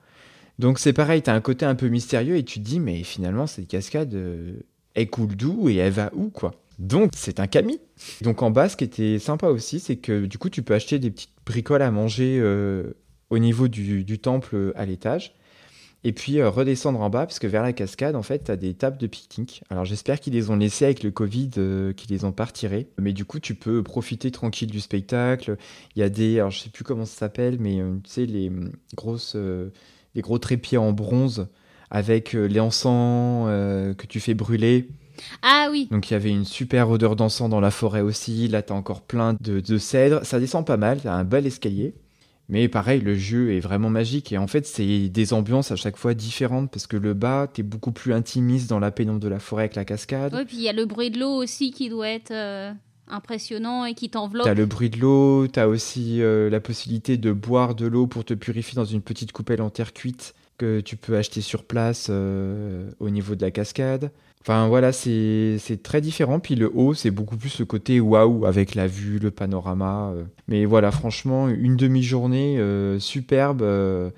Donc 0.58 0.80
c'est 0.80 0.92
pareil, 0.92 1.22
tu 1.22 1.30
as 1.30 1.34
un 1.34 1.40
côté 1.40 1.64
un 1.64 1.76
peu 1.76 1.88
mystérieux 1.88 2.36
et 2.36 2.44
tu 2.44 2.58
te 2.58 2.64
dis, 2.64 2.80
mais 2.80 3.04
finalement, 3.04 3.46
cette 3.46 3.68
cascade, 3.68 4.12
euh, 4.14 4.54
elle 4.94 5.08
coule 5.08 5.36
d'où 5.36 5.68
et 5.68 5.76
elle 5.76 5.92
va 5.92 6.10
où, 6.14 6.30
quoi? 6.30 6.56
Donc 6.80 7.12
c'est 7.14 7.38
un 7.38 7.46
kami. 7.46 7.78
Donc 8.22 8.42
en 8.42 8.50
bas, 8.50 8.68
ce 8.68 8.76
qui 8.76 8.82
était 8.82 9.20
sympa 9.20 9.46
aussi, 9.46 9.78
c'est 9.78 9.96
que 9.96 10.26
du 10.26 10.36
coup, 10.36 10.50
tu 10.50 10.62
peux 10.62 10.74
acheter 10.74 10.98
des 10.98 11.12
petites 11.12 11.30
bricoles 11.46 11.82
à 11.82 11.92
manger 11.92 12.38
euh, 12.40 12.94
au 13.30 13.38
niveau 13.38 13.68
du, 13.68 14.04
du 14.04 14.18
temple 14.18 14.54
euh, 14.54 14.72
à 14.76 14.86
l'étage. 14.86 15.34
Et 16.06 16.12
puis 16.12 16.38
euh, 16.38 16.50
redescendre 16.50 17.00
en 17.00 17.08
bas, 17.08 17.24
parce 17.26 17.38
que 17.38 17.46
vers 17.46 17.62
la 17.62 17.72
cascade, 17.72 18.14
en 18.14 18.22
fait, 18.22 18.44
tu 18.44 18.50
as 18.50 18.56
des 18.56 18.74
tables 18.74 18.98
de 18.98 19.06
pique-nique. 19.06 19.64
Alors 19.70 19.86
j'espère 19.86 20.20
qu'ils 20.20 20.34
les 20.34 20.50
ont 20.50 20.56
laissées 20.56 20.84
avec 20.84 21.02
le 21.02 21.10
Covid, 21.10 21.50
euh, 21.56 21.92
qu'ils 21.94 22.10
les 22.10 22.24
ont 22.24 22.32
pas 22.32 22.44
retirées. 22.44 22.88
Mais 22.98 23.14
du 23.14 23.24
coup, 23.24 23.40
tu 23.40 23.54
peux 23.54 23.82
profiter 23.82 24.30
tranquille 24.30 24.70
du 24.70 24.80
spectacle. 24.80 25.56
Il 25.96 26.00
y 26.00 26.02
a 26.02 26.10
des, 26.10 26.40
alors 26.40 26.50
je 26.50 26.60
sais 26.60 26.68
plus 26.68 26.84
comment 26.84 27.06
ça 27.06 27.16
s'appelle, 27.16 27.56
mais 27.58 27.80
euh, 27.80 27.96
tu 28.04 28.10
sais, 28.10 28.26
les 28.26 28.52
grosses, 28.94 29.34
les 30.14 30.20
gros 30.20 30.38
trépieds 30.38 30.78
en 30.78 30.92
bronze 30.92 31.48
avec 31.90 32.32
les 32.32 32.60
encens 32.60 33.46
euh, 33.48 33.94
que 33.94 34.06
tu 34.06 34.20
fais 34.20 34.34
brûler. 34.34 34.88
Ah 35.42 35.68
oui, 35.70 35.86
Donc 35.92 36.10
il 36.10 36.14
y 36.14 36.16
avait 36.16 36.30
une 36.30 36.44
super 36.44 36.90
odeur 36.90 37.14
d'encens 37.14 37.48
dans 37.48 37.60
la 37.60 37.70
forêt 37.70 38.00
aussi. 38.00 38.48
Là, 38.48 38.62
t'as 38.62 38.74
encore 38.74 39.00
plein 39.00 39.36
de, 39.40 39.60
de 39.60 39.78
cèdres. 39.78 40.24
Ça 40.24 40.40
descend 40.40 40.66
pas 40.66 40.76
mal, 40.76 41.00
t'as 41.00 41.14
un 41.14 41.24
bel 41.24 41.46
escalier. 41.46 41.94
Mais 42.48 42.68
pareil, 42.68 43.00
le 43.00 43.16
jeu 43.16 43.52
est 43.52 43.60
vraiment 43.60 43.90
magique. 43.90 44.32
Et 44.32 44.38
en 44.38 44.46
fait, 44.46 44.66
c'est 44.66 45.08
des 45.08 45.32
ambiances 45.32 45.70
à 45.70 45.76
chaque 45.76 45.96
fois 45.96 46.14
différentes 46.14 46.70
parce 46.70 46.86
que 46.86 46.96
le 46.96 47.14
bas, 47.14 47.48
t'es 47.52 47.62
beaucoup 47.62 47.92
plus 47.92 48.12
intimiste 48.12 48.68
dans 48.68 48.78
la 48.78 48.90
pénombre 48.90 49.20
de 49.20 49.28
la 49.28 49.38
forêt 49.38 49.64
avec 49.64 49.76
la 49.76 49.84
cascade. 49.84 50.34
ouais, 50.34 50.44
puis 50.44 50.56
il 50.56 50.62
y 50.62 50.68
a 50.68 50.72
le 50.72 50.84
bruit 50.84 51.10
de 51.10 51.20
l'eau 51.20 51.34
aussi 51.34 51.70
qui 51.70 51.88
doit 51.88 52.08
être 52.08 52.32
euh, 52.32 52.72
impressionnant 53.08 53.84
et 53.86 53.94
qui 53.94 54.10
t'enveloppe. 54.10 54.44
T'as 54.44 54.54
le 54.54 54.66
bruit 54.66 54.90
de 54.90 54.98
l'eau, 54.98 55.46
t'as 55.46 55.66
aussi 55.66 56.20
euh, 56.20 56.50
la 56.50 56.60
possibilité 56.60 57.16
de 57.16 57.32
boire 57.32 57.74
de 57.74 57.86
l'eau 57.86 58.06
pour 58.06 58.24
te 58.24 58.34
purifier 58.34 58.76
dans 58.76 58.84
une 58.84 59.02
petite 59.02 59.32
coupelle 59.32 59.62
en 59.62 59.70
terre 59.70 59.92
cuite 59.92 60.34
que 60.58 60.80
tu 60.80 60.96
peux 60.96 61.16
acheter 61.16 61.40
sur 61.40 61.64
place 61.64 62.08
euh, 62.10 62.90
au 63.00 63.10
niveau 63.10 63.34
de 63.34 63.42
la 63.42 63.50
cascade. 63.50 64.10
Enfin 64.46 64.68
voilà, 64.68 64.92
c'est 64.92 65.58
très 65.82 66.02
différent. 66.02 66.38
Puis 66.38 66.54
le 66.54 66.70
haut, 66.74 66.92
c'est 66.92 67.10
beaucoup 67.10 67.38
plus 67.38 67.58
le 67.60 67.64
côté 67.64 67.98
waouh 67.98 68.44
avec 68.44 68.74
la 68.74 68.86
vue, 68.86 69.18
le 69.18 69.30
panorama. 69.30 70.12
euh. 70.14 70.24
Mais 70.48 70.66
voilà, 70.66 70.90
franchement, 70.90 71.48
une 71.48 71.76
demi-journée 71.76 72.58
euh, 72.58 72.98
superbe 72.98 73.62
euh, 73.62 74.10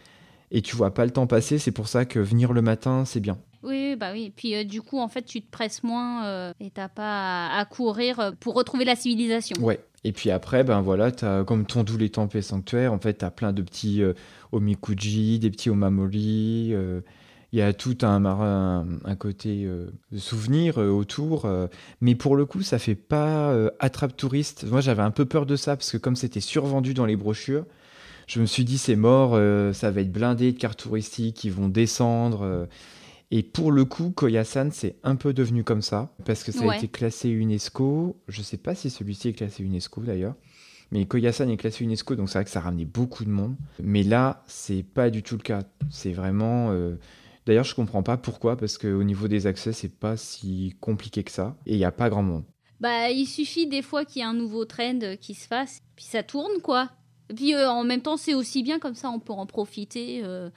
et 0.50 0.62
tu 0.62 0.74
vois 0.74 0.92
pas 0.92 1.04
le 1.04 1.12
temps 1.12 1.28
passer. 1.28 1.58
C'est 1.58 1.70
pour 1.70 1.86
ça 1.86 2.04
que 2.06 2.18
venir 2.18 2.52
le 2.52 2.60
matin, 2.60 3.04
c'est 3.04 3.20
bien. 3.20 3.38
Oui, 3.62 3.94
bah 3.94 4.10
oui. 4.12 4.32
Puis 4.34 4.56
euh, 4.56 4.64
du 4.64 4.82
coup, 4.82 4.98
en 4.98 5.06
fait, 5.06 5.22
tu 5.22 5.42
te 5.42 5.48
presses 5.48 5.84
moins 5.84 6.24
euh, 6.26 6.52
et 6.58 6.70
t'as 6.70 6.88
pas 6.88 7.46
à, 7.46 7.60
à 7.60 7.64
courir 7.64 8.32
pour 8.40 8.54
retrouver 8.54 8.84
la 8.84 8.96
civilisation. 8.96 9.56
Ouais. 9.62 9.78
Et 10.02 10.10
puis 10.10 10.32
après, 10.32 10.64
ben 10.64 10.80
voilà, 10.80 11.12
as, 11.22 11.44
comme 11.44 11.66
Tondu 11.66 11.98
les 11.98 12.10
temples 12.10 12.38
et 12.38 12.42
sanctuaires, 12.42 12.92
en 12.92 12.98
fait, 12.98 13.18
tu 13.18 13.24
as 13.24 13.30
plein 13.30 13.52
de 13.52 13.62
petits 13.62 14.02
euh, 14.02 14.12
Omikuji, 14.50 15.38
des 15.38 15.50
petits 15.50 15.70
Omamori. 15.70 16.74
Il 17.56 17.60
y 17.60 17.62
a 17.62 17.72
tout 17.72 17.96
un, 18.02 18.22
un, 18.26 18.86
un 19.06 19.16
côté 19.16 19.64
euh, 19.64 19.88
souvenir 20.18 20.76
euh, 20.78 20.90
autour. 20.90 21.46
euh, 21.46 21.68
mais 22.02 22.14
pour 22.14 22.36
le 22.36 22.44
coup, 22.44 22.60
ça 22.60 22.78
fait 22.78 22.94
pas 22.94 23.50
attrape 23.80 24.14
touriste. 24.14 24.66
Moi, 24.70 24.82
j'avais 24.82 25.00
un 25.00 25.10
peu 25.10 25.24
peur 25.24 25.46
de 25.46 25.56
ça 25.56 25.74
parce 25.74 25.90
que 25.90 25.96
comme 25.96 26.16
c'était 26.16 26.40
survendu 26.42 26.92
dans 26.92 27.06
les 27.06 27.16
brochures, 27.16 27.64
je 28.26 28.42
me 28.42 28.44
suis 28.44 28.66
dit, 28.66 28.76
c'est 28.76 28.94
mort, 28.94 29.40
ça 29.74 29.90
va 29.90 30.02
être 30.02 30.12
blindé 30.12 30.52
de 30.52 30.58
cartes 30.58 30.80
touristiques 30.80 31.36
qui 31.36 31.48
vont 31.48 31.68
descendre. 31.70 32.68
et 33.30 33.42
pour 33.42 33.72
le 33.72 33.86
coup, 33.86 34.10
Koyasan, 34.10 34.68
c'est 34.70 34.96
un 35.02 35.16
peu 35.16 35.32
devenu 35.32 35.64
comme 35.64 35.80
ça, 35.80 36.12
parce 36.26 36.44
que 36.44 36.52
ça 36.52 36.60
a 36.60 36.76
été 36.76 36.88
classé 36.88 37.30
UNESCO. 37.30 38.18
Je 38.28 38.42
sais 38.42 38.58
pas 38.58 38.74
si 38.74 38.90
celui-ci 38.90 39.28
est 39.28 39.32
classé 39.32 39.62
UNESCO 39.64 40.02
d'ailleurs. 40.02 40.34
Mais 40.92 41.06
Koyasan 41.06 41.48
est 41.48 41.56
classé 41.56 41.84
UNESCO, 41.84 42.16
donc 42.16 42.28
c'est 42.28 42.36
vrai 42.38 42.44
que 42.44 42.50
ça 42.50 42.60
ramenait 42.60 42.84
beaucoup 42.84 43.24
de 43.24 43.30
monde. 43.30 43.56
Mais 43.82 44.02
là, 44.02 44.44
c'est 44.46 44.82
pas 44.82 45.08
du 45.08 45.22
tout 45.22 45.36
le 45.36 45.42
cas. 45.42 45.62
C'est 45.88 46.12
vraiment. 46.12 46.68
euh, 46.72 46.96
D'ailleurs, 47.46 47.64
je 47.64 47.74
comprends 47.74 48.02
pas 48.02 48.16
pourquoi, 48.16 48.56
parce 48.56 48.76
qu'au 48.76 49.04
niveau 49.04 49.28
des 49.28 49.46
accès, 49.46 49.72
c'est 49.72 49.88
pas 49.98 50.16
si 50.16 50.74
compliqué 50.80 51.22
que 51.22 51.30
ça. 51.30 51.56
Et 51.66 51.74
il 51.74 51.78
y 51.78 51.84
a 51.84 51.92
pas 51.92 52.08
grand 52.10 52.22
monde. 52.22 52.44
Bah, 52.80 53.08
il 53.10 53.26
suffit 53.26 53.66
des 53.66 53.82
fois 53.82 54.04
qu'il 54.04 54.20
y 54.20 54.24
ait 54.24 54.28
un 54.28 54.34
nouveau 54.34 54.64
trend 54.64 54.98
euh, 55.02 55.16
qui 55.16 55.34
se 55.34 55.46
fasse, 55.46 55.80
puis 55.94 56.04
ça 56.04 56.22
tourne, 56.22 56.60
quoi. 56.62 56.90
Et 57.30 57.34
puis 57.34 57.54
euh, 57.54 57.70
en 57.70 57.84
même 57.84 58.02
temps, 58.02 58.16
c'est 58.16 58.34
aussi 58.34 58.62
bien 58.62 58.78
comme 58.78 58.94
ça, 58.94 59.08
on 59.10 59.18
peut 59.20 59.32
en 59.32 59.46
profiter 59.46 60.20
euh, 60.24 60.50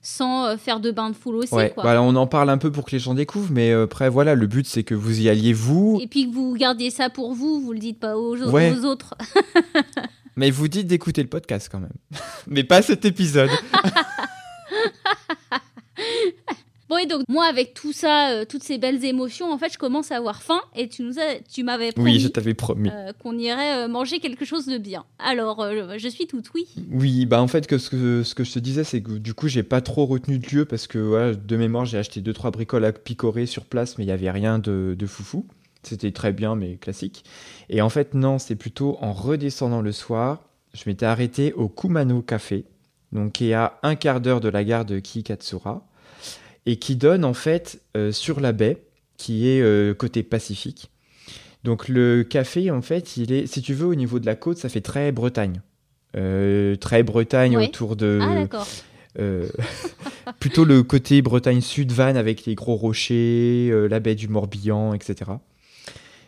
sans 0.00 0.56
faire 0.56 0.78
de 0.80 0.90
bain 0.90 1.10
de 1.10 1.16
foule 1.16 1.36
aussi, 1.36 1.52
ouais, 1.54 1.70
quoi. 1.70 1.82
voilà, 1.82 2.02
on 2.02 2.14
en 2.14 2.26
parle 2.28 2.50
un 2.50 2.58
peu 2.58 2.70
pour 2.70 2.84
que 2.84 2.92
les 2.92 2.98
gens 3.00 3.14
découvrent, 3.14 3.50
mais 3.52 3.72
après, 3.72 4.08
voilà, 4.08 4.34
le 4.36 4.46
but, 4.46 4.66
c'est 4.66 4.84
que 4.84 4.94
vous 4.94 5.20
y 5.20 5.28
alliez 5.28 5.52
vous. 5.52 5.98
Et 6.00 6.06
puis 6.06 6.28
que 6.30 6.34
vous 6.34 6.54
gardiez 6.54 6.90
ça 6.90 7.10
pour 7.10 7.34
vous, 7.34 7.60
vous 7.60 7.72
le 7.72 7.78
dites 7.80 7.98
pas 7.98 8.16
aux, 8.16 8.36
Ouais. 8.50 8.72
aux 8.78 8.84
autres. 8.84 9.14
Mais 10.36 10.52
vous 10.52 10.68
dites 10.68 10.86
d'écouter 10.86 11.20
le 11.22 11.28
podcast 11.28 11.68
quand 11.72 11.80
même. 11.80 11.90
mais 12.46 12.62
pas 12.62 12.80
cet 12.80 13.04
épisode. 13.04 13.50
Bon, 16.88 16.96
et 16.96 17.04
donc, 17.04 17.24
moi, 17.28 17.44
avec 17.44 17.74
tout 17.74 17.92
ça, 17.92 18.30
euh, 18.30 18.44
toutes 18.46 18.62
ces 18.62 18.78
belles 18.78 19.04
émotions, 19.04 19.52
en 19.52 19.58
fait, 19.58 19.70
je 19.70 19.76
commence 19.76 20.10
à 20.10 20.16
avoir 20.16 20.42
faim 20.42 20.62
et 20.74 20.88
tu, 20.88 21.02
nous 21.02 21.18
as, 21.18 21.38
tu 21.52 21.62
m'avais 21.62 21.92
promis 21.92 22.12
Oui, 22.12 22.18
je 22.18 22.28
t'avais 22.28 22.54
promis. 22.54 22.88
euh, 22.90 23.12
qu'on 23.22 23.36
irait 23.36 23.84
euh, 23.84 23.88
manger 23.88 24.20
quelque 24.20 24.46
chose 24.46 24.64
de 24.64 24.78
bien. 24.78 25.04
Alors, 25.18 25.62
je 25.98 26.08
suis 26.08 26.26
toute 26.26 26.50
oui. 26.54 26.66
Oui, 26.90 27.26
bah 27.26 27.42
en 27.42 27.46
fait, 27.46 27.66
que 27.66 27.76
ce, 27.76 27.90
que 27.90 28.22
ce 28.22 28.34
que 28.34 28.42
je 28.42 28.52
te 28.54 28.58
disais, 28.58 28.84
c'est 28.84 29.02
que 29.02 29.12
du 29.18 29.34
coup, 29.34 29.48
j'ai 29.48 29.62
pas 29.62 29.82
trop 29.82 30.06
retenu 30.06 30.38
de 30.38 30.46
lieu 30.48 30.64
parce 30.64 30.86
que 30.86 30.98
voilà, 30.98 31.34
de 31.34 31.56
mémoire, 31.58 31.84
j'ai 31.84 31.98
acheté 31.98 32.22
deux 32.22 32.32
trois 32.32 32.50
bricoles 32.52 32.86
à 32.86 32.92
picorer 32.92 33.44
sur 33.44 33.66
place, 33.66 33.98
mais 33.98 34.04
il 34.04 34.08
y 34.08 34.12
avait 34.12 34.30
rien 34.30 34.58
de, 34.58 34.96
de 34.98 35.06
foufou. 35.06 35.44
C'était 35.82 36.10
très 36.12 36.32
bien, 36.32 36.56
mais 36.56 36.76
classique. 36.76 37.22
Et 37.68 37.82
en 37.82 37.90
fait, 37.90 38.14
non, 38.14 38.38
c'est 38.38 38.56
plutôt 38.56 38.96
en 39.02 39.12
redescendant 39.12 39.82
le 39.82 39.92
soir, 39.92 40.42
je 40.72 40.84
m'étais 40.86 41.04
arrêté 41.04 41.52
au 41.52 41.68
Kumano 41.68 42.22
Café, 42.22 42.64
donc 43.12 43.32
qui 43.32 43.50
est 43.50 43.54
à 43.54 43.78
un 43.82 43.94
quart 43.94 44.22
d'heure 44.22 44.40
de 44.40 44.48
la 44.48 44.64
gare 44.64 44.86
de 44.86 44.98
Kikatsura, 45.00 45.84
et 46.70 46.76
qui 46.76 46.96
donne 46.96 47.24
en 47.24 47.32
fait 47.32 47.80
euh, 47.96 48.12
sur 48.12 48.40
la 48.40 48.52
baie, 48.52 48.82
qui 49.16 49.48
est 49.48 49.62
euh, 49.62 49.94
côté 49.94 50.22
Pacifique. 50.22 50.90
Donc 51.64 51.88
le 51.88 52.24
café, 52.24 52.70
en 52.70 52.82
fait, 52.82 53.16
il 53.16 53.32
est, 53.32 53.46
si 53.46 53.62
tu 53.62 53.72
veux, 53.72 53.86
au 53.86 53.94
niveau 53.94 54.18
de 54.20 54.26
la 54.26 54.36
côte, 54.36 54.58
ça 54.58 54.68
fait 54.68 54.82
très 54.82 55.10
Bretagne. 55.10 55.62
Euh, 56.14 56.76
très 56.76 57.02
Bretagne 57.02 57.56
autour 57.68 57.96
de... 57.96 58.18
Ah, 58.20 58.34
d'accord. 58.34 58.66
plutôt 60.38 60.64
le 60.66 60.82
côté 60.82 61.22
Bretagne 61.22 61.62
Sud, 61.62 61.90
Vannes, 61.90 62.18
avec 62.18 62.44
les 62.44 62.54
gros 62.54 62.76
rochers, 62.76 63.72
la 63.88 63.98
baie 63.98 64.14
du 64.14 64.28
Morbihan, 64.28 64.92
etc. 64.94 65.30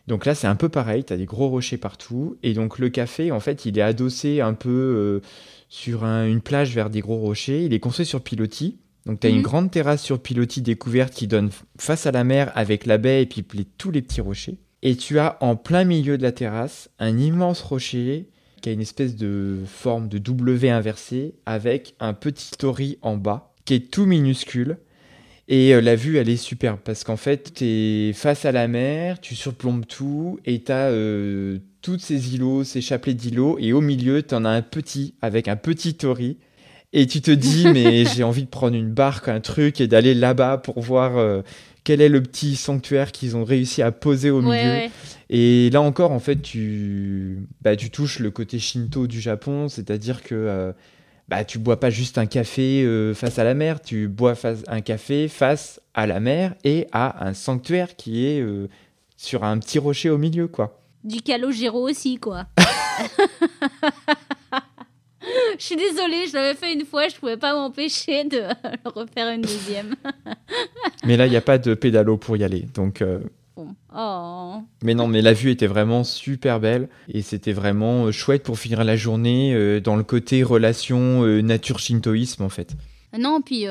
Donc 0.06 0.24
là, 0.24 0.34
c'est 0.34 0.46
un 0.46 0.56
peu 0.56 0.68
pareil, 0.70 1.04
tu 1.04 1.12
as 1.12 1.16
des 1.18 1.26
gros 1.26 1.48
rochers 1.48 1.76
partout. 1.76 2.36
Et 2.42 2.54
donc 2.54 2.78
le 2.78 2.88
café, 2.88 3.30
en 3.30 3.40
fait, 3.40 3.66
il 3.66 3.78
est 3.78 3.82
adossé 3.82 4.40
un 4.40 4.54
peu 4.54 5.20
sur 5.68 6.04
un- 6.04 6.26
une 6.26 6.40
plage 6.40 6.74
vers 6.74 6.88
des 6.90 7.00
gros 7.00 7.18
rochers. 7.18 7.64
Il 7.66 7.74
est 7.74 7.78
construit 7.80 8.06
sur 8.06 8.22
pilotis. 8.22 8.78
Donc 9.06 9.20
tu 9.20 9.26
as 9.26 9.30
Mhm. 9.30 9.36
une 9.36 9.42
grande 9.42 9.70
terrasse 9.70 10.02
sur 10.02 10.20
pilotis 10.20 10.62
découverte 10.62 11.14
qui 11.14 11.26
donne 11.26 11.50
face 11.78 12.06
à 12.06 12.12
la 12.12 12.24
mer 12.24 12.52
avec 12.54 12.86
la 12.86 12.98
baie 12.98 13.22
et 13.22 13.26
puis 13.26 13.44
les- 13.54 13.64
tous 13.64 13.90
les 13.90 14.02
petits 14.02 14.20
rochers. 14.20 14.58
Et 14.82 14.96
tu 14.96 15.18
as 15.18 15.36
en 15.42 15.56
plein 15.56 15.84
milieu 15.84 16.16
de 16.18 16.22
la 16.22 16.32
terrasse 16.32 16.90
un 16.98 17.18
immense 17.18 17.60
rocher 17.60 18.28
qui 18.62 18.68
a 18.68 18.72
une 18.72 18.80
espèce 18.80 19.16
de 19.16 19.58
forme 19.66 20.08
de 20.08 20.18
W 20.18 20.68
inversée 20.70 21.34
avec 21.46 21.94
un 22.00 22.12
petit 22.14 22.50
tori 22.58 22.98
en 23.02 23.16
bas 23.16 23.52
qui 23.64 23.74
est 23.74 23.90
tout 23.90 24.04
minuscule. 24.06 24.76
Et 25.48 25.74
euh, 25.74 25.80
la 25.80 25.96
vue, 25.96 26.16
elle 26.18 26.28
est 26.28 26.36
superbe 26.36 26.78
parce 26.84 27.02
qu'en 27.02 27.16
fait, 27.16 27.54
tu 27.54 27.64
es 27.64 28.12
face 28.12 28.44
à 28.44 28.52
la 28.52 28.68
mer, 28.68 29.20
tu 29.20 29.34
surplombes 29.34 29.84
tout 29.86 30.38
et 30.44 30.62
tu 30.62 30.70
as 30.72 30.90
toutes 31.82 32.00
ces 32.02 32.34
îlots, 32.34 32.62
ces 32.64 32.80
chapelets 32.82 33.14
d'îlots. 33.14 33.56
Et 33.58 33.72
au 33.72 33.80
milieu, 33.80 34.22
tu 34.22 34.34
en 34.34 34.44
as 34.44 34.50
un 34.50 34.62
petit 34.62 35.14
avec 35.22 35.48
un 35.48 35.56
petit 35.56 35.94
tori. 35.94 36.36
Et 36.92 37.06
tu 37.06 37.20
te 37.20 37.30
dis, 37.30 37.66
mais 37.68 38.04
j'ai 38.14 38.22
envie 38.22 38.44
de 38.44 38.48
prendre 38.48 38.76
une 38.76 38.90
barque, 38.90 39.28
un 39.28 39.40
truc 39.40 39.80
et 39.80 39.86
d'aller 39.86 40.14
là-bas 40.14 40.58
pour 40.58 40.80
voir 40.80 41.16
euh, 41.16 41.42
quel 41.84 42.00
est 42.00 42.08
le 42.08 42.22
petit 42.22 42.56
sanctuaire 42.56 43.12
qu'ils 43.12 43.36
ont 43.36 43.44
réussi 43.44 43.82
à 43.82 43.92
poser 43.92 44.30
au 44.30 44.40
milieu. 44.40 44.50
Ouais, 44.50 44.64
ouais. 44.64 44.90
Et 45.30 45.70
là 45.70 45.80
encore, 45.80 46.10
en 46.10 46.18
fait, 46.18 46.42
tu, 46.42 47.46
bah, 47.62 47.76
tu 47.76 47.90
touches 47.90 48.18
le 48.18 48.30
côté 48.30 48.58
shinto 48.58 49.06
du 49.06 49.20
Japon, 49.20 49.68
c'est-à-dire 49.68 50.22
que 50.22 50.34
euh, 50.34 50.72
bah, 51.28 51.44
tu 51.44 51.58
bois 51.58 51.78
pas 51.78 51.90
juste 51.90 52.18
un 52.18 52.26
café 52.26 52.82
euh, 52.82 53.14
face 53.14 53.38
à 53.38 53.44
la 53.44 53.54
mer, 53.54 53.80
tu 53.80 54.08
bois 54.08 54.34
face, 54.34 54.64
un 54.66 54.80
café 54.80 55.28
face 55.28 55.80
à 55.94 56.06
la 56.08 56.18
mer 56.18 56.54
et 56.64 56.88
à 56.90 57.24
un 57.24 57.34
sanctuaire 57.34 57.94
qui 57.94 58.26
est 58.26 58.44
sur 59.16 59.44
un 59.44 59.58
petit 59.58 59.78
rocher 59.78 60.10
au 60.10 60.18
milieu, 60.18 60.48
quoi. 60.48 60.80
Du 61.04 61.22
calogero 61.22 61.88
aussi, 61.88 62.16
quoi. 62.16 62.46
Je 65.58 65.64
suis 65.64 65.76
désolée, 65.76 66.26
je 66.28 66.34
l'avais 66.34 66.54
fait 66.54 66.72
une 66.72 66.84
fois, 66.84 67.08
je 67.08 67.16
pouvais 67.16 67.36
pas 67.36 67.54
m'empêcher 67.54 68.24
de 68.24 68.38
le 68.84 68.90
refaire 68.90 69.32
une 69.32 69.42
deuxième. 69.42 69.94
Mais 71.04 71.16
là, 71.16 71.26
il 71.26 71.30
n'y 71.30 71.36
a 71.36 71.40
pas 71.40 71.58
de 71.58 71.74
pédalo 71.74 72.16
pour 72.16 72.36
y 72.36 72.44
aller, 72.44 72.66
donc. 72.74 73.02
euh. 73.02 73.20
Oh. 73.94 74.54
Mais 74.82 74.94
non, 74.94 75.06
mais 75.06 75.20
la 75.20 75.34
vue 75.34 75.50
était 75.50 75.66
vraiment 75.66 76.02
super 76.02 76.60
belle 76.60 76.88
et 77.08 77.20
c'était 77.20 77.52
vraiment 77.52 78.06
euh, 78.06 78.10
chouette 78.10 78.42
pour 78.42 78.58
finir 78.58 78.84
la 78.84 78.96
journée 78.96 79.52
euh, 79.54 79.80
dans 79.80 79.96
le 79.96 80.02
côté 80.02 80.42
relation 80.42 81.24
euh, 81.24 81.42
nature-shintoïsme 81.42 82.42
en 82.42 82.48
fait. 82.48 82.74
Non, 83.18 83.42
puis 83.42 83.66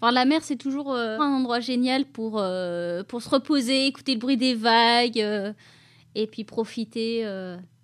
voir 0.00 0.12
la 0.12 0.24
mer, 0.24 0.40
c'est 0.42 0.56
toujours 0.56 0.94
euh, 0.94 1.18
un 1.18 1.32
endroit 1.32 1.60
génial 1.60 2.04
pour, 2.04 2.38
euh, 2.38 3.02
pour 3.04 3.22
se 3.22 3.28
reposer, 3.28 3.86
écouter 3.86 4.14
le 4.14 4.20
bruit 4.20 4.36
des 4.36 4.54
vagues 4.54 5.20
euh, 5.20 5.52
et 6.14 6.26
puis 6.26 6.44
profiter 6.44 7.22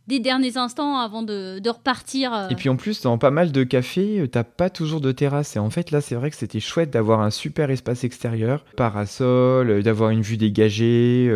des 0.09 0.19
derniers 0.19 0.57
instants 0.57 0.99
avant 0.99 1.23
de, 1.23 1.69
repartir. 1.69 2.35
euh. 2.35 2.49
Et 2.49 2.55
puis 2.55 2.69
en 2.69 2.77
plus, 2.77 3.03
dans 3.03 3.19
pas 3.19 3.31
mal 3.31 3.53
de 3.53 3.65
cafés, 3.65 4.21
euh, 4.21 4.29
t'as 4.29 4.45
pas 4.45 4.71
toujours 4.71 5.01
de 5.01 5.13
terrasse. 5.13 5.57
Et 5.57 5.59
en 5.59 5.71
fait, 5.71 5.91
là, 5.91 6.01
c'est 6.01 6.15
vrai 6.15 6.31
que 6.31 6.37
c'était 6.37 6.61
chouette 6.61 6.91
d'avoir 6.91 7.21
un 7.21 7.31
super 7.31 7.71
espace 7.71 8.05
extérieur, 8.05 8.65
parasol, 8.77 9.71
euh, 9.71 9.83
d'avoir 9.83 10.11
une 10.11 10.23
vue 10.23 10.37
dégagée. 10.37 11.31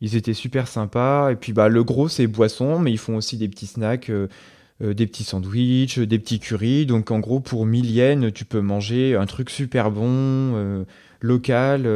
ils 0.00 0.16
étaient 0.16 0.34
super 0.34 0.68
sympas. 0.68 1.32
Et 1.32 1.36
puis, 1.36 1.52
bah, 1.52 1.68
le 1.68 1.84
gros, 1.84 2.08
c'est 2.08 2.26
boisson, 2.26 2.78
mais 2.78 2.92
ils 2.92 2.98
font 2.98 3.16
aussi 3.16 3.36
des 3.36 3.48
petits 3.48 3.66
snacks, 3.66 4.10
des 4.80 5.06
petits 5.06 5.24
sandwichs, 5.24 5.98
des 5.98 6.18
petits 6.18 6.40
currys. 6.40 6.86
Donc, 6.86 7.10
en 7.10 7.18
gros, 7.18 7.40
pour 7.40 7.66
1000 7.66 7.90
yens, 7.90 8.32
tu 8.32 8.44
peux 8.44 8.60
manger 8.60 9.16
un 9.16 9.26
truc 9.26 9.50
super 9.50 9.90
bon, 9.90 10.84
local. 11.20 11.86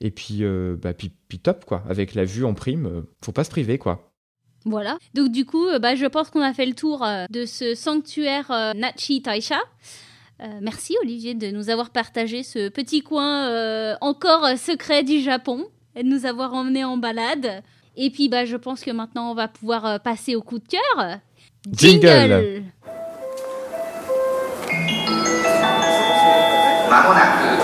et 0.00 0.10
puis, 0.10 0.42
bah, 0.82 0.94
puis, 0.94 1.12
puis 1.28 1.38
top, 1.38 1.64
quoi. 1.64 1.84
Avec 1.88 2.14
la 2.14 2.24
vue 2.24 2.44
en 2.44 2.54
prime, 2.54 3.04
faut 3.22 3.32
pas 3.32 3.44
se 3.44 3.50
priver, 3.50 3.78
quoi. 3.78 4.11
Voilà. 4.64 4.98
Donc 5.14 5.30
du 5.30 5.44
coup, 5.44 5.66
euh, 5.66 5.78
bah, 5.78 5.94
je 5.94 6.06
pense 6.06 6.30
qu'on 6.30 6.42
a 6.42 6.52
fait 6.52 6.66
le 6.66 6.74
tour 6.74 7.04
euh, 7.04 7.26
de 7.30 7.46
ce 7.46 7.74
sanctuaire 7.74 8.50
euh, 8.50 8.72
Nachi 8.74 9.22
Taisha. 9.22 9.58
Euh, 10.40 10.46
merci 10.60 10.96
Olivier 11.02 11.34
de 11.34 11.50
nous 11.50 11.70
avoir 11.70 11.90
partagé 11.90 12.42
ce 12.42 12.68
petit 12.68 13.02
coin 13.02 13.48
euh, 13.48 13.94
encore 14.00 14.48
secret 14.58 15.04
du 15.04 15.20
Japon 15.20 15.66
et 15.94 16.02
de 16.02 16.08
nous 16.08 16.26
avoir 16.26 16.54
emmenés 16.54 16.84
en 16.84 16.96
balade. 16.96 17.62
Et 17.96 18.10
puis 18.10 18.28
bah, 18.28 18.44
je 18.44 18.56
pense 18.56 18.82
que 18.82 18.90
maintenant 18.90 19.30
on 19.30 19.34
va 19.34 19.48
pouvoir 19.48 19.86
euh, 19.86 19.98
passer 19.98 20.34
au 20.34 20.42
coup 20.42 20.58
de 20.58 20.66
cœur. 20.66 21.18
Jingle 21.70 22.62
ま 26.92 27.61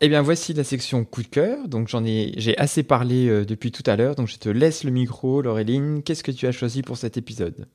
Eh 0.00 0.08
bien, 0.08 0.22
voici 0.22 0.52
la 0.54 0.64
section 0.64 1.04
coup 1.04 1.22
de 1.22 1.28
cœur. 1.28 1.68
Donc, 1.68 1.88
j'en 1.88 2.04
ai, 2.04 2.32
j'ai 2.36 2.56
assez 2.58 2.82
parlé 2.82 3.28
euh, 3.28 3.44
depuis 3.44 3.72
tout 3.72 3.82
à 3.86 3.96
l'heure. 3.96 4.14
Donc, 4.14 4.28
je 4.28 4.36
te 4.38 4.48
laisse 4.48 4.84
le 4.84 4.90
micro, 4.90 5.40
Laureline. 5.42 6.02
Qu'est-ce 6.02 6.22
que 6.22 6.32
tu 6.32 6.46
as 6.46 6.52
choisi 6.52 6.82
pour 6.82 6.96
cet 6.98 7.16
épisode? 7.16 7.66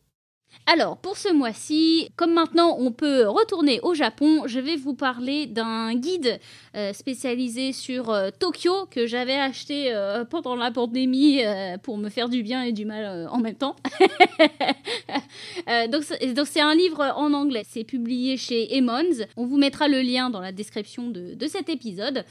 Alors, 0.68 0.98
pour 0.98 1.18
ce 1.18 1.34
mois-ci, 1.34 2.12
comme 2.16 2.34
maintenant 2.34 2.78
on 2.80 2.92
peut 2.92 3.28
retourner 3.28 3.80
au 3.82 3.94
Japon, 3.94 4.44
je 4.46 4.60
vais 4.60 4.76
vous 4.76 4.94
parler 4.94 5.48
d'un 5.48 5.96
guide 5.96 6.40
euh, 6.76 6.94
spécialisé 6.94 7.74
sur 7.74 8.10
euh, 8.10 8.30
Tokyo 8.38 8.86
que 8.90 9.08
j'avais 9.08 9.36
acheté 9.36 9.92
euh, 9.92 10.24
pendant 10.24 10.56
la 10.56 10.72
pandémie 10.72 11.42
pour 11.84 11.98
me 11.98 12.10
faire 12.10 12.30
du 12.30 12.44
bien 12.44 12.64
et 12.64 12.72
du 12.72 12.86
mal 12.86 13.28
en 13.30 13.40
même 13.40 13.56
temps. 13.56 13.76
donc, 15.92 16.04
c'est 16.46 16.62
un 16.62 16.76
livre 16.76 17.12
en 17.16 17.34
anglais. 17.34 17.64
C'est 17.68 17.84
publié 17.84 18.38
chez 18.38 18.70
Emmons. 18.78 19.26
On 19.38 19.46
vous 19.46 19.58
mettra 19.58 19.88
le 19.88 20.02
lien 20.02 20.30
dans 20.30 20.42
la 20.42 20.52
description 20.52 21.10
de, 21.10 21.34
de 21.34 21.48
cet 21.48 21.70
épisode. 21.70 22.24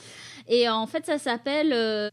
Et 0.48 0.68
en 0.68 0.86
fait, 0.86 1.06
ça 1.06 1.18
s'appelle 1.18 1.72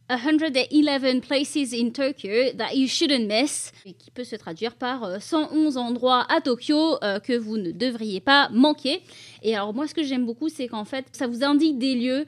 111 0.09 1.21
Places 1.21 1.73
in 1.73 1.89
Tokyo 1.89 2.51
That 2.57 2.73
You 2.73 2.87
Shouldn't 2.87 3.27
Miss, 3.27 3.71
et 3.85 3.93
qui 3.93 4.11
peut 4.11 4.23
se 4.23 4.35
traduire 4.35 4.75
par 4.75 5.21
111 5.21 5.77
endroits 5.77 6.25
à 6.29 6.41
Tokyo 6.41 6.97
euh, 7.03 7.19
que 7.19 7.37
vous 7.37 7.57
ne 7.57 7.71
devriez 7.71 8.19
pas 8.19 8.49
manquer. 8.51 9.01
Et 9.43 9.55
alors 9.55 9.73
moi 9.73 9.87
ce 9.87 9.93
que 9.93 10.03
j'aime 10.03 10.25
beaucoup 10.25 10.49
c'est 10.49 10.67
qu'en 10.67 10.85
fait 10.85 11.05
ça 11.11 11.27
vous 11.27 11.43
indique 11.43 11.77
des 11.77 11.95
lieux 11.95 12.25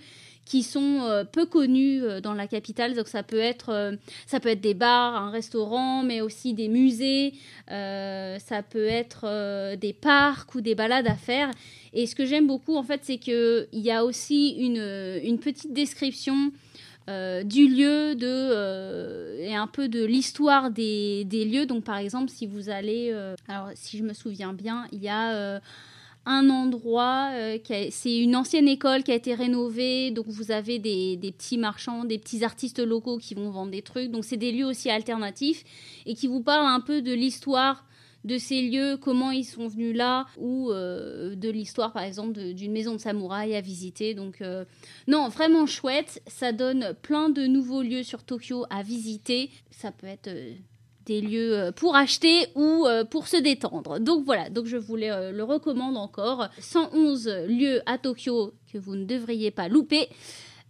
qui 0.50 0.64
sont 0.64 1.04
euh, 1.04 1.24
peu 1.24 1.46
connus 1.46 2.04
euh, 2.04 2.20
dans 2.20 2.34
la 2.34 2.48
capitale. 2.48 2.94
Donc 2.96 3.08
ça 3.08 3.24
peut 3.24 3.40
être 3.40 3.96
ça 4.28 4.42
peut 4.42 4.50
être 4.50 4.62
des 4.62 4.74
bars, 4.74 5.16
un 5.16 5.32
restaurant, 5.32 6.04
mais 6.04 6.20
aussi 6.20 6.54
des 6.54 6.68
musées. 6.68 7.34
ça 7.68 8.64
peut 8.70 8.88
être 8.88 9.76
des 9.76 9.94
parcs 9.94 10.54
ou 10.56 10.62
des 10.62 10.76
balades 10.76 11.08
à 11.08 11.16
faire. 11.16 11.52
Et 11.94 12.06
ce 12.06 12.16
que 12.16 12.26
j'aime 12.26 12.48
beaucoup 12.48 12.76
en 12.76 12.84
fait, 12.84 13.02
c'est 13.04 13.18
que 13.18 13.68
il 13.72 13.82
y 13.82 13.92
a 13.92 14.04
aussi 14.04 14.56
une, 14.60 15.22
une 15.24 15.40
petite 15.40 15.74
description 15.74 16.52
euh, 17.10 17.44
du 17.44 17.68
lieu 17.68 18.14
de, 18.14 18.28
euh, 18.28 19.36
et 19.40 19.56
un 19.56 19.66
peu 19.66 19.88
de 19.88 20.06
l'histoire 20.06 20.70
des, 20.70 21.26
des, 21.26 21.44
lieux. 21.44 21.66
Donc 21.66 21.84
par 21.84 21.98
exemple, 21.98 22.30
si 22.30 22.46
vous 22.46 22.70
allez, 22.70 23.10
euh, 23.12 23.36
alors 23.48 23.70
si 23.74 23.98
je 23.98 24.04
me 24.04 24.14
souviens 24.14 24.54
bien, 24.54 24.86
il 24.92 25.02
y 25.02 25.10
a 25.10 25.60
un 26.30 26.50
endroit, 26.52 27.32
c'est 27.90 28.18
une 28.18 28.36
ancienne 28.36 28.68
école 28.68 29.04
qui 29.04 29.12
a 29.12 29.16
été 29.16 29.34
rénovée, 29.34 30.12
donc 30.12 30.28
vous 30.28 30.52
avez 30.52 30.78
des, 30.78 31.18
petits 31.36 31.58
marchands, 31.58 32.06
des 32.06 32.20
petits 32.20 32.44
artistes 32.44 32.80
locaux 32.80 33.18
qui 33.18 33.34
vont 33.34 33.50
vendre 33.50 33.72
des 33.72 33.82
trucs, 33.82 34.12
donc 34.12 34.24
c'est 34.24 34.38
des 34.38 34.52
lieux 34.52 34.66
aussi 34.66 34.92
alternatifs 34.92 35.64
et 36.06 36.14
qui 36.14 36.28
vous 36.28 36.42
parlent 36.42 36.68
un 36.68 36.82
peu 36.82 37.02
de 37.02 37.12
l'histoire 37.12 37.84
de 38.26 38.38
ces 38.38 38.62
lieux, 38.62 38.98
comment 38.98 39.32
ils 39.32 39.46
sont 39.46 39.68
venus 39.68 39.96
là, 39.96 40.26
ou 40.38 40.72
euh, 40.72 41.36
de 41.36 41.50
l'histoire 41.50 41.94
par 41.94 42.04
exemple 42.04 42.54
d'une 42.54 42.72
maison 42.72 42.94
de 42.94 43.00
samouraï 43.00 43.56
à 43.56 43.62
visiter. 43.62 44.14
Donc 44.14 44.42
euh, 44.42 44.66
non, 45.08 45.30
vraiment 45.30 45.66
chouette, 45.66 46.22
ça 46.28 46.52
donne 46.52 46.94
plein 47.02 47.30
de 47.30 47.46
nouveaux 47.48 47.82
lieux 47.82 48.04
sur 48.04 48.24
Tokyo 48.24 48.66
à 48.70 48.84
visiter. 48.84 49.50
Ça 49.72 49.92
peut 49.92 50.08
être 50.08 50.28
euh, 50.28 50.54
des 51.10 51.22
lieux 51.22 51.72
pour 51.76 51.96
acheter 51.96 52.48
ou 52.56 52.86
pour 53.10 53.28
se 53.28 53.38
détendre. 53.38 54.00
Donc 54.00 54.24
voilà, 54.26 54.50
donc 54.50 54.68
je 54.68 54.78
vous 54.78 54.96
le 54.96 55.42
recommande 55.42 55.98
encore. 55.98 56.48
111 56.60 57.28
lieux 57.48 57.82
à 57.86 57.98
Tokyo 57.98 58.54
que 58.72 58.78
vous 58.78 58.96
ne 58.96 59.06
devriez 59.06 59.52
pas 59.52 59.68
louper. 59.68 60.08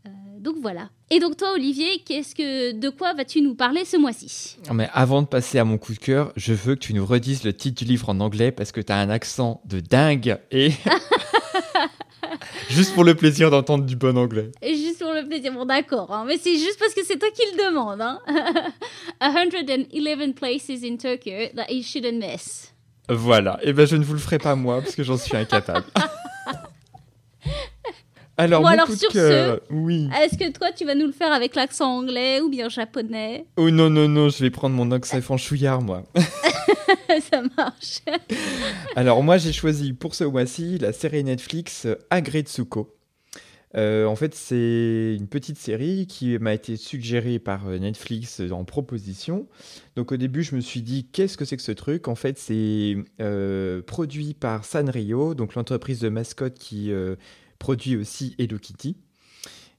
Euh, 0.06 0.10
donc 0.40 0.56
voilà. 0.62 0.90
Et 1.10 1.20
donc 1.20 1.38
toi, 1.38 1.54
Olivier, 1.54 2.02
qu'est-ce 2.06 2.36
que, 2.36 2.72
de 2.72 2.90
quoi 2.90 3.14
vas-tu 3.14 3.42
nous 3.42 3.56
parler 3.56 3.84
ce 3.84 3.98
mois-ci? 3.98 4.58
Mais 4.74 4.90
avant 4.94 5.22
de 5.22 5.28
passer 5.28 5.60
à 5.60 5.66
mon 5.66 5.78
coup 5.78 5.94
de 5.94 6.00
cœur, 6.00 6.32
je 6.36 6.54
veux 6.54 6.76
que 6.76 6.80
tu 6.80 6.94
nous 6.94 7.06
redises 7.06 7.44
le 7.44 7.54
titre 7.54 7.84
du 7.84 7.90
livre 7.90 8.10
en 8.10 8.20
anglais 8.20 8.52
parce 8.52 8.72
que 8.72 8.82
tu 8.82 8.92
as 8.92 8.98
un 8.98 9.10
accent 9.10 9.62
de 9.66 9.80
dingue 9.80 10.38
et... 10.52 10.72
juste 12.70 12.94
pour 12.94 13.04
le 13.04 13.16
plaisir 13.16 13.52
d'entendre 13.52 13.86
du 13.86 13.96
bon 13.96 14.18
anglais. 14.18 14.52
Et 14.62 14.76
juste 14.76 15.00
pour 15.00 15.14
le 15.14 15.28
plaisir, 15.28 15.54
bon 15.54 15.66
d'accord, 15.66 16.12
hein. 16.14 16.26
mais 16.28 16.38
c'est 16.38 16.56
juste 16.56 16.80
parce 16.80 16.94
que 16.94 17.04
c'est 17.06 17.18
toi 17.18 17.30
qui 17.34 17.42
le 17.56 17.70
demande. 17.70 18.02
Hein. 18.02 18.20
111 19.22 20.34
places 20.34 20.84
in 20.84 20.98
Tokyo 20.98 21.50
that 21.56 21.72
you 21.72 21.84
shouldn't 21.84 22.20
miss. 22.20 22.74
Voilà, 23.10 23.60
et 23.64 23.70
eh 23.70 23.74
ben 23.74 23.88
je 23.88 23.96
ne 23.96 24.04
vous 24.04 24.14
le 24.14 24.20
ferai 24.20 24.38
pas 24.38 24.56
moi 24.56 24.82
parce 24.82 24.96
que 24.96 25.04
j'en 25.04 25.18
suis 25.18 25.36
incapable. 25.36 25.86
Alors, 28.40 28.66
alors 28.66 28.88
sur 28.88 29.12
ce, 29.12 29.60
oui. 29.70 30.10
Est-ce 30.24 30.38
que 30.38 30.50
toi, 30.54 30.72
tu 30.72 30.86
vas 30.86 30.96
nous 30.96 31.08
le 31.08 31.12
faire 31.12 31.34
avec 31.34 31.56
l'accent 31.56 31.98
anglais 31.98 32.40
ou 32.40 32.48
bien 32.48 32.70
japonais? 32.70 33.46
Oh 33.58 33.70
non, 33.70 33.90
non, 33.90 34.08
non, 34.08 34.30
je 34.30 34.42
vais 34.42 34.50
prendre 34.50 34.78
mon 34.78 34.92
accent 34.92 35.20
franchouillard, 35.20 35.82
moi. 35.82 36.04
Ça 37.32 37.42
marche. 37.58 38.02
alors, 38.96 39.24
moi, 39.24 39.38
j'ai 39.38 39.54
choisi 39.54 39.94
pour 39.94 40.16
ce 40.16 40.24
mois-ci 40.24 40.78
la 40.78 40.94
série 40.94 41.24
Netflix 41.24 41.88
Agretsuko. 42.10 42.96
Euh, 43.76 44.06
en 44.06 44.16
fait, 44.16 44.34
c'est 44.34 45.16
une 45.16 45.28
petite 45.28 45.58
série 45.58 46.08
qui 46.08 46.38
m'a 46.40 46.54
été 46.54 46.76
suggérée 46.76 47.38
par 47.38 47.68
euh, 47.68 47.78
Netflix 47.78 48.42
en 48.52 48.66
proposition. 48.66 49.48
Donc 49.96 50.12
au 50.12 50.18
début, 50.18 50.44
je 50.44 50.56
me 50.56 50.62
suis 50.62 50.82
dit, 50.82 51.06
qu'est-ce 51.06 51.38
que 51.38 51.46
c'est 51.46 51.58
que 51.58 51.62
ce 51.64 51.72
truc? 51.72 52.08
En 52.08 52.16
fait, 52.16 52.40
c'est 52.40 52.98
euh, 53.22 53.82
produit 53.84 54.34
par 54.34 54.66
Sanrio, 54.66 55.36
donc 55.36 55.56
l'entreprise 55.56 56.00
de 56.00 56.10
mascotte 56.10 56.58
qui 56.58 56.92
produit 57.60 57.96
aussi 57.96 58.36
Hello 58.40 58.58
Kitty. 58.58 58.98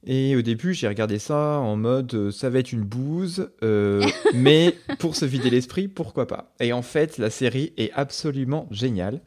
Et 0.06 0.34
au 0.34 0.42
début, 0.42 0.72
j'ai 0.72 0.88
regardé 0.88 1.18
ça 1.18 1.58
en 1.58 1.76
mode 1.76 2.14
euh, 2.14 2.30
ça 2.30 2.48
va 2.48 2.60
être 2.60 2.72
une 2.72 2.84
bouse, 2.84 3.50
euh, 3.62 4.06
mais 4.34 4.74
pour 4.98 5.14
se 5.14 5.26
vider 5.26 5.50
l'esprit, 5.50 5.88
pourquoi 5.88 6.26
pas 6.26 6.54
Et 6.58 6.72
en 6.72 6.82
fait, 6.82 7.18
la 7.18 7.28
série 7.28 7.72
est 7.76 7.92
absolument 7.92 8.66
géniale. 8.70 9.20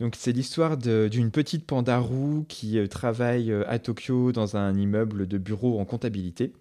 Donc, 0.00 0.14
c'est 0.16 0.32
l'histoire 0.32 0.76
d'une 0.76 1.30
petite 1.30 1.66
panda 1.66 1.98
roux 1.98 2.44
qui 2.48 2.78
euh, 2.78 2.86
travaille 2.86 3.52
à 3.66 3.78
Tokyo 3.78 4.32
dans 4.32 4.56
un 4.56 4.74
immeuble 4.74 5.26
de 5.26 5.38
bureau 5.38 5.78
en 5.80 5.84
comptabilité. 5.84 6.52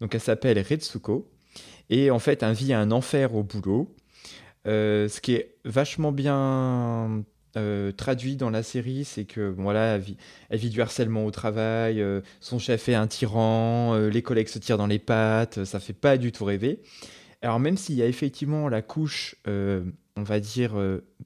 Donc, 0.00 0.14
elle 0.14 0.20
s'appelle 0.20 0.58
Retsuko. 0.58 1.28
Et 1.90 2.10
en 2.10 2.18
fait, 2.18 2.42
elle 2.42 2.54
vit 2.54 2.72
un 2.72 2.90
enfer 2.90 3.34
au 3.34 3.42
boulot. 3.42 3.94
ce 4.66 5.20
qui 5.20 5.34
est 5.34 5.56
vachement 5.64 6.12
bien 6.12 7.24
euh, 7.58 7.92
traduit 7.92 8.36
dans 8.36 8.50
la 8.50 8.62
série, 8.62 9.04
c'est 9.04 9.24
que 9.24 9.52
voilà, 9.56 9.98
elle 10.50 10.58
vit, 10.58 10.70
du 10.70 10.80
harcèlement 10.80 11.26
au 11.26 11.30
travail, 11.30 12.00
euh, 12.00 12.20
son 12.40 12.58
chef 12.58 12.88
est 12.88 12.94
un 12.94 13.06
tyran, 13.06 13.94
euh, 13.94 14.08
les 14.08 14.22
collègues 14.22 14.48
se 14.48 14.58
tirent 14.58 14.78
dans 14.78 14.86
les 14.86 14.98
pattes, 14.98 15.64
ça 15.64 15.80
fait 15.80 15.92
pas 15.92 16.16
du 16.16 16.32
tout 16.32 16.44
rêver. 16.44 16.80
Alors 17.42 17.60
même 17.60 17.76
s'il 17.76 17.96
y 17.96 18.02
a 18.02 18.06
effectivement 18.06 18.68
la 18.68 18.82
couche, 18.82 19.36
on 19.46 20.22
va 20.24 20.40
dire 20.40 20.74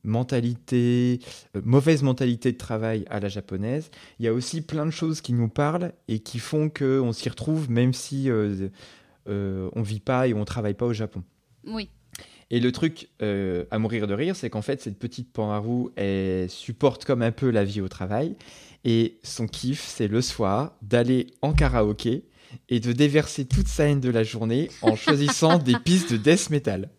mentalité, 0.05 1.21
mauvaise 1.64 2.03
mentalité 2.03 2.53
de 2.53 2.59
travail 2.59 3.07
à 3.09 3.18
la 3.18 3.29
japonaise, 3.29 3.90
il 4.18 4.27
y 4.27 4.29
a 4.29 4.35
aussi 4.35 4.61
plein 4.61 4.85
de 4.85 4.90
choses 4.90 5.23
qui 5.23 5.33
nous 5.33 5.49
parlent 5.49 5.92
et 6.09 6.18
qui 6.18 6.38
font 6.38 6.68
qu'on 6.68 7.12
s'y 7.12 7.31
retrouve 7.31 7.71
même 7.71 7.95
si 7.95 8.29
on 9.27 9.83
vit 9.83 10.01
pas 10.01 10.29
et 10.29 10.35
on 10.35 10.45
travaille 10.45 10.75
pas 10.75 10.85
au 10.85 10.92
Japon. 10.92 11.23
Oui. 11.66 11.88
Et 12.53 12.61
le 12.61 12.71
truc 12.71 13.09
euh, 13.23 13.65
à 13.71 13.79
mourir 13.79 14.07
de 14.07 14.12
rire, 14.12 14.37
c'est 14.37 14.51
qu'en 14.51 14.61
fait, 14.61 14.83
cette 14.83 14.99
petite 14.99 15.33
panarou, 15.33 15.91
elle 15.97 16.51
supporte 16.51 17.07
comme 17.07 17.23
un 17.23 17.33
peu 17.33 17.51
la 17.51 17.65
vie 17.65 17.81
au 17.81 17.88
travail. 17.88 18.37
Et 18.85 19.17
son 19.23 19.47
kiff, 19.47 19.83
c'est 19.83 20.07
le 20.07 20.21
soir 20.21 20.75
d'aller 20.83 21.29
en 21.41 21.55
karaoké 21.55 22.25
et 22.69 22.79
de 22.79 22.93
déverser 22.93 23.47
toute 23.47 23.69
sa 23.69 23.85
haine 23.85 24.01
de 24.01 24.11
la 24.11 24.23
journée 24.23 24.71
en 24.83 24.97
choisissant 24.97 25.57
des 25.65 25.79
pistes 25.79 26.12
de 26.12 26.19
death 26.19 26.51
metal. 26.51 26.91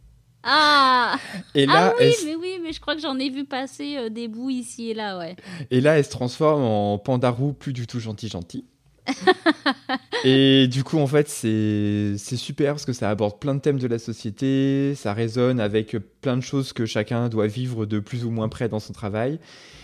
Ah 0.42 1.18
et 1.54 1.68
là, 1.68 1.94
ah 1.94 1.96
oui, 2.00 2.14
mais 2.26 2.36
oui, 2.36 2.60
mais 2.62 2.74
je 2.74 2.82
crois 2.82 2.96
que 2.96 3.02
j'en 3.02 3.18
ai 3.20 3.30
vu 3.30 3.46
passer 3.46 3.96
euh, 3.98 4.10
des 4.10 4.28
bouts 4.28 4.50
ici 4.50 4.90
et 4.90 4.94
là, 4.96 5.20
ouais. 5.20 5.36
Et 5.70 5.80
là, 5.82 5.98
elle 6.00 6.04
se 6.04 6.10
transforme 6.10 6.64
en 6.64 6.98
pandarou 6.98 7.54
plus 7.54 7.74
du 7.74 7.86
tout 7.86 8.00
gentil 8.00 8.28
gentil. 8.28 8.66
et 10.24 10.68
du 10.68 10.84
coup, 10.84 10.98
en 10.98 11.08
fait, 11.08 11.28
c'est 11.30 12.18
super 12.38 12.74
parce 12.74 12.86
que 12.86 12.94
ça 12.94 13.10
aborde 13.10 13.40
plein 13.40 13.56
de 13.56 13.60
thèmes 13.60 13.80
de 13.80 13.88
la 13.88 14.00
société, 14.00 14.94
ça 14.96 15.14
résonne 15.14 15.60
avec 15.60 15.96
plein 16.22 16.38
de 16.38 16.42
choses 16.42 16.74
que 16.74 16.86
chacun 16.86 17.30
doit 17.30 17.48
vivre 17.48 17.86
de 17.86 18.00
plus 18.00 18.26
ou 18.26 18.32
moins 18.32 18.50
près 18.50 18.70
dans 18.70 18.80
son 18.80 18.94
travail. 18.94 19.40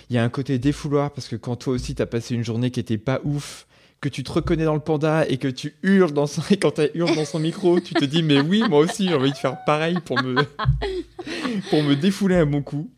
Il 0.10 0.16
y 0.16 0.20
a 0.20 0.24
un 0.24 0.30
côté 0.30 0.58
défouloir 0.58 1.12
parce 1.12 1.28
que 1.28 1.36
quand 1.36 1.56
toi 1.56 1.74
aussi 1.74 1.94
t'as 1.96 2.08
passé 2.08 2.34
une 2.34 2.44
journée 2.44 2.72
qui 2.72 2.80
était 2.80 2.98
pas 2.98 3.22
ouf, 3.24 3.68
que 4.02 4.10
tu 4.10 4.24
te 4.24 4.32
reconnais 4.32 4.64
dans 4.64 4.74
le 4.74 4.80
panda 4.80 5.28
et 5.28 5.38
que 5.38 5.48
tu 5.48 5.76
hurles 5.84 6.14
dans 6.14 6.28
son... 6.28 6.42
quand 6.62 6.72
tu 6.72 6.90
hurles 6.96 7.16
dans 7.16 7.26
son 7.26 7.40
micro, 7.40 7.80
tu 7.80 7.94
te 7.94 8.06
dis 8.06 8.24
mais 8.24 8.40
oui, 8.40 8.64
moi 8.70 8.80
aussi 8.80 9.08
j'ai 9.08 9.14
envie 9.14 9.32
de 9.32 9.38
faire 9.38 9.64
pareil 9.66 9.98
pour 10.06 10.22
me 10.22 10.36
pour 11.70 11.84
me 11.84 11.96
défouler 11.96 12.36
un 12.36 12.46
bon 12.46 12.62
coup. 12.62 12.90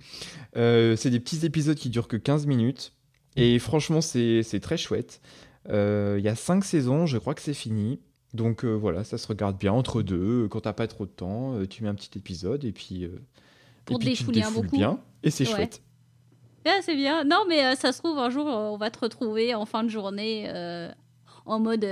Euh, 0.57 0.95
c'est 0.95 1.09
des 1.09 1.19
petits 1.19 1.45
épisodes 1.45 1.77
qui 1.77 1.89
durent 1.89 2.07
que 2.07 2.17
15 2.17 2.45
minutes 2.45 2.93
et 3.35 3.57
franchement 3.59 4.01
c'est 4.01 4.59
très 4.61 4.77
chouette. 4.77 5.21
Euh, 5.69 6.15
il 6.17 6.25
y 6.25 6.27
a 6.27 6.35
cinq 6.35 6.63
saisons, 6.65 7.05
je 7.05 7.17
crois 7.17 7.33
que 7.33 7.41
c'est 7.41 7.53
fini. 7.53 7.99
Donc 8.33 8.63
euh, 8.63 8.73
voilà, 8.73 9.03
ça 9.03 9.17
se 9.17 9.27
regarde 9.27 9.57
bien 9.57 9.73
entre 9.73 10.01
deux. 10.01 10.47
Quand 10.49 10.61
t'as 10.61 10.73
pas 10.73 10.87
trop 10.87 11.05
de 11.05 11.11
temps, 11.11 11.55
euh, 11.55 11.67
tu 11.67 11.83
mets 11.83 11.89
un 11.89 11.95
petit 11.95 12.17
épisode 12.17 12.63
et 12.63 12.71
puis, 12.71 13.09
Pour 13.85 13.97
et 13.97 13.99
puis 13.99 14.13
tu 14.13 14.25
te 14.25 14.31
défoules 14.31 14.67
bien. 14.67 14.99
Et 15.23 15.31
c'est 15.31 15.45
chouette. 15.45 15.81
Ah, 16.65 16.79
c'est 16.81 16.95
bien. 16.95 17.23
Non, 17.23 17.43
mais 17.47 17.75
ça 17.75 17.91
se 17.91 17.99
trouve, 17.99 18.17
un 18.19 18.29
jour, 18.29 18.45
on 18.45 18.77
va 18.77 18.91
te 18.91 18.99
retrouver 18.99 19.55
en 19.55 19.65
fin 19.65 19.83
de 19.83 19.89
journée 19.89 20.49
en 21.45 21.59
mode 21.59 21.85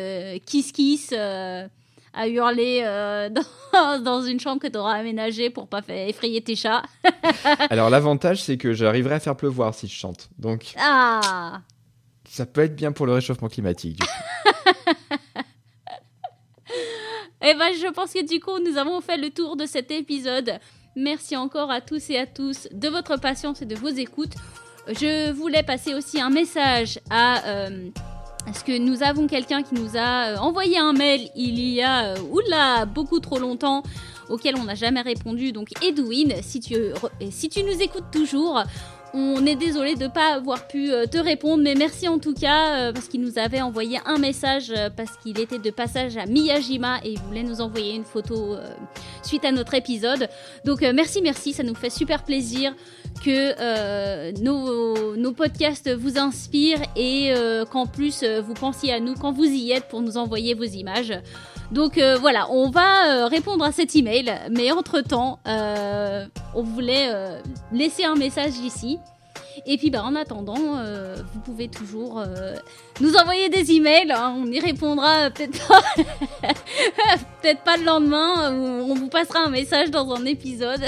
kiss-kiss 0.45 1.13
à 1.13 2.27
hurler 2.27 2.81
dans, 3.73 4.03
dans, 4.03 4.21
une 4.21 4.39
chambre 4.39 4.61
que 4.61 4.67
tu 4.67 4.77
auras 4.77 4.93
aménagée 4.93 5.49
pour 5.49 5.67
pas 5.67 5.81
faire 5.81 6.07
effrayer 6.07 6.41
tes 6.41 6.55
chats. 6.55 6.83
Alors 7.69 7.89
l'avantage 7.89 8.41
c'est 8.43 8.57
que 8.57 8.73
j'arriverai 8.73 9.15
à 9.15 9.19
faire 9.19 9.35
pleuvoir 9.35 9.73
si 9.73 9.87
je 9.87 9.93
chante. 9.93 10.29
Donc 10.37 10.73
Ah 10.77 11.61
ça 12.29 12.45
peut 12.45 12.61
être 12.61 12.75
bien 12.75 12.91
pour 12.91 13.05
le 13.05 13.13
réchauffement 13.13 13.49
climatique. 13.49 14.01
Eh 17.41 17.53
ben, 17.53 17.71
je 17.73 17.89
pense 17.93 18.11
que 18.11 18.27
du 18.27 18.41
coup, 18.41 18.59
nous 18.59 18.77
avons 18.77 18.99
fait 18.99 19.15
le 19.15 19.29
tour 19.29 19.55
de 19.55 19.65
cet 19.65 19.91
épisode. 19.91 20.59
Merci 20.97 21.37
encore 21.37 21.71
à 21.71 21.79
tous 21.79 22.09
et 22.09 22.17
à 22.17 22.27
tous 22.27 22.67
de 22.71 22.89
votre 22.89 23.17
patience 23.17 23.61
et 23.61 23.65
de 23.65 23.75
vos 23.75 23.87
écoutes. 23.87 24.33
Je 24.89 25.31
voulais 25.31 25.63
passer 25.63 25.93
aussi 25.93 26.19
un 26.19 26.29
message 26.29 26.99
à... 27.09 27.47
Euh, 27.47 27.89
ce 28.53 28.63
que 28.63 28.77
nous 28.77 29.03
avons 29.03 29.27
quelqu'un 29.27 29.63
qui 29.63 29.75
nous 29.75 29.95
a 29.95 30.31
euh, 30.31 30.37
envoyé 30.37 30.77
un 30.77 30.93
mail 30.93 31.29
il 31.35 31.59
y 31.59 31.81
a, 31.81 32.13
euh, 32.13 32.21
oula, 32.29 32.85
beaucoup 32.85 33.19
trop 33.19 33.39
longtemps, 33.39 33.83
auquel 34.27 34.55
on 34.57 34.65
n'a 34.65 34.75
jamais 34.75 35.01
répondu. 35.01 35.53
Donc 35.53 35.69
Edwin, 35.81 36.33
si 36.41 36.59
tu, 36.59 36.75
si 37.31 37.47
tu 37.49 37.63
nous 37.63 37.81
écoutes 37.81 38.11
toujours, 38.11 38.63
on 39.13 39.45
est 39.45 39.55
désolé 39.55 39.95
de 39.95 40.03
ne 40.03 40.07
pas 40.09 40.33
avoir 40.33 40.67
pu 40.67 40.91
euh, 40.91 41.05
te 41.05 41.17
répondre, 41.17 41.63
mais 41.63 41.75
merci 41.75 42.07
en 42.07 42.19
tout 42.19 42.33
cas 42.33 42.75
euh, 42.75 42.93
parce 42.93 43.07
qu'il 43.07 43.21
nous 43.21 43.37
avait 43.37 43.61
envoyé 43.61 43.99
un 44.05 44.17
message 44.17 44.71
euh, 44.75 44.89
parce 44.95 45.17
qu'il 45.17 45.39
était 45.39 45.59
de 45.59 45.69
passage 45.71 46.17
à 46.17 46.25
Miyajima 46.25 46.99
et 47.03 47.13
il 47.13 47.19
voulait 47.19 47.43
nous 47.43 47.61
envoyer 47.61 47.95
une 47.95 48.03
photo 48.03 48.57
suite 49.23 49.45
à 49.45 49.51
notre 49.51 49.73
épisode. 49.73 50.29
Donc 50.65 50.81
merci, 50.81 51.21
merci, 51.21 51.53
ça 51.53 51.63
nous 51.63 51.75
fait 51.75 51.89
super 51.89 52.23
plaisir 52.23 52.73
que 53.23 54.39
nos, 54.41 55.15
nos, 55.15 55.31
podcasts 55.31 55.93
vous 55.93 56.17
inspirent 56.17 56.81
et 56.95 57.33
qu'en 57.69 57.85
plus 57.85 58.23
vous 58.23 58.53
pensiez 58.53 58.93
à 58.93 58.99
nous 58.99 59.15
quand 59.15 59.31
vous 59.31 59.45
y 59.45 59.71
êtes 59.71 59.87
pour 59.87 60.01
nous 60.01 60.17
envoyer 60.17 60.53
vos 60.53 60.63
images. 60.63 61.13
Donc 61.71 61.97
euh, 61.97 62.17
voilà, 62.17 62.49
on 62.51 62.69
va 62.69 63.23
euh, 63.23 63.27
répondre 63.27 63.63
à 63.63 63.71
cet 63.71 63.95
email, 63.95 64.33
mais 64.49 64.71
entre-temps, 64.71 65.39
euh, 65.47 66.25
on 66.55 66.63
voulait 66.63 67.13
laisser 67.71 68.03
un 68.05 68.15
message 68.15 68.57
ici. 68.57 68.99
Et 69.65 69.77
puis 69.77 69.89
bah, 69.89 70.03
en 70.03 70.15
attendant, 70.15 70.77
euh, 70.77 71.15
vous 71.33 71.39
pouvez 71.41 71.67
toujours 71.67 72.19
euh, 72.19 72.55
nous 73.01 73.15
envoyer 73.15 73.49
des 73.49 73.71
emails. 73.71 74.11
Hein. 74.11 74.35
on 74.37 74.45
y 74.45 74.59
répondra 74.59 75.29
peut-être 75.29 75.67
pas, 75.67 75.81
peut-être 77.41 77.61
pas 77.63 77.77
le 77.77 77.83
lendemain. 77.83 78.51
on 78.51 78.93
vous 78.93 79.09
passera 79.09 79.39
un 79.39 79.49
message 79.49 79.91
dans 79.91 80.13
un 80.13 80.25
épisode. 80.25 80.81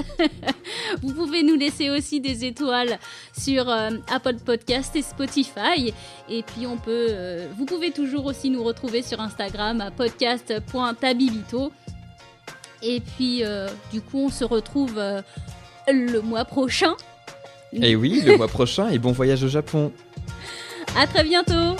vous 1.01 1.13
pouvez 1.13 1.43
nous 1.43 1.55
laisser 1.55 1.89
aussi 1.89 2.19
des 2.19 2.45
étoiles 2.45 2.99
sur 3.37 3.69
euh, 3.69 3.89
Apple 4.11 4.37
Podcast 4.45 4.95
et 4.95 5.01
Spotify. 5.01 5.93
Et 6.29 6.43
puis 6.43 6.65
on 6.67 6.77
peut, 6.77 7.47
vous 7.57 7.65
pouvez 7.65 7.91
toujours 7.91 8.25
aussi 8.25 8.49
nous 8.49 8.63
retrouver 8.63 9.01
sur 9.01 9.19
Instagram 9.19 9.81
à 9.81 9.91
podcast.tabibito. 9.91 11.71
Et 12.83 12.99
puis 12.99 13.43
du 13.91 14.01
coup, 14.01 14.25
on 14.25 14.29
se 14.29 14.43
retrouve 14.43 14.99
le 15.87 16.21
mois 16.21 16.45
prochain 16.45 16.95
et 17.73 17.95
oui, 17.95 18.21
le 18.25 18.37
mois 18.37 18.47
prochain 18.47 18.89
et 18.89 18.99
bon 18.99 19.11
voyage 19.11 19.43
au 19.43 19.47
Japon. 19.47 19.91
À 20.97 21.07
très 21.07 21.23
bientôt. 21.23 21.77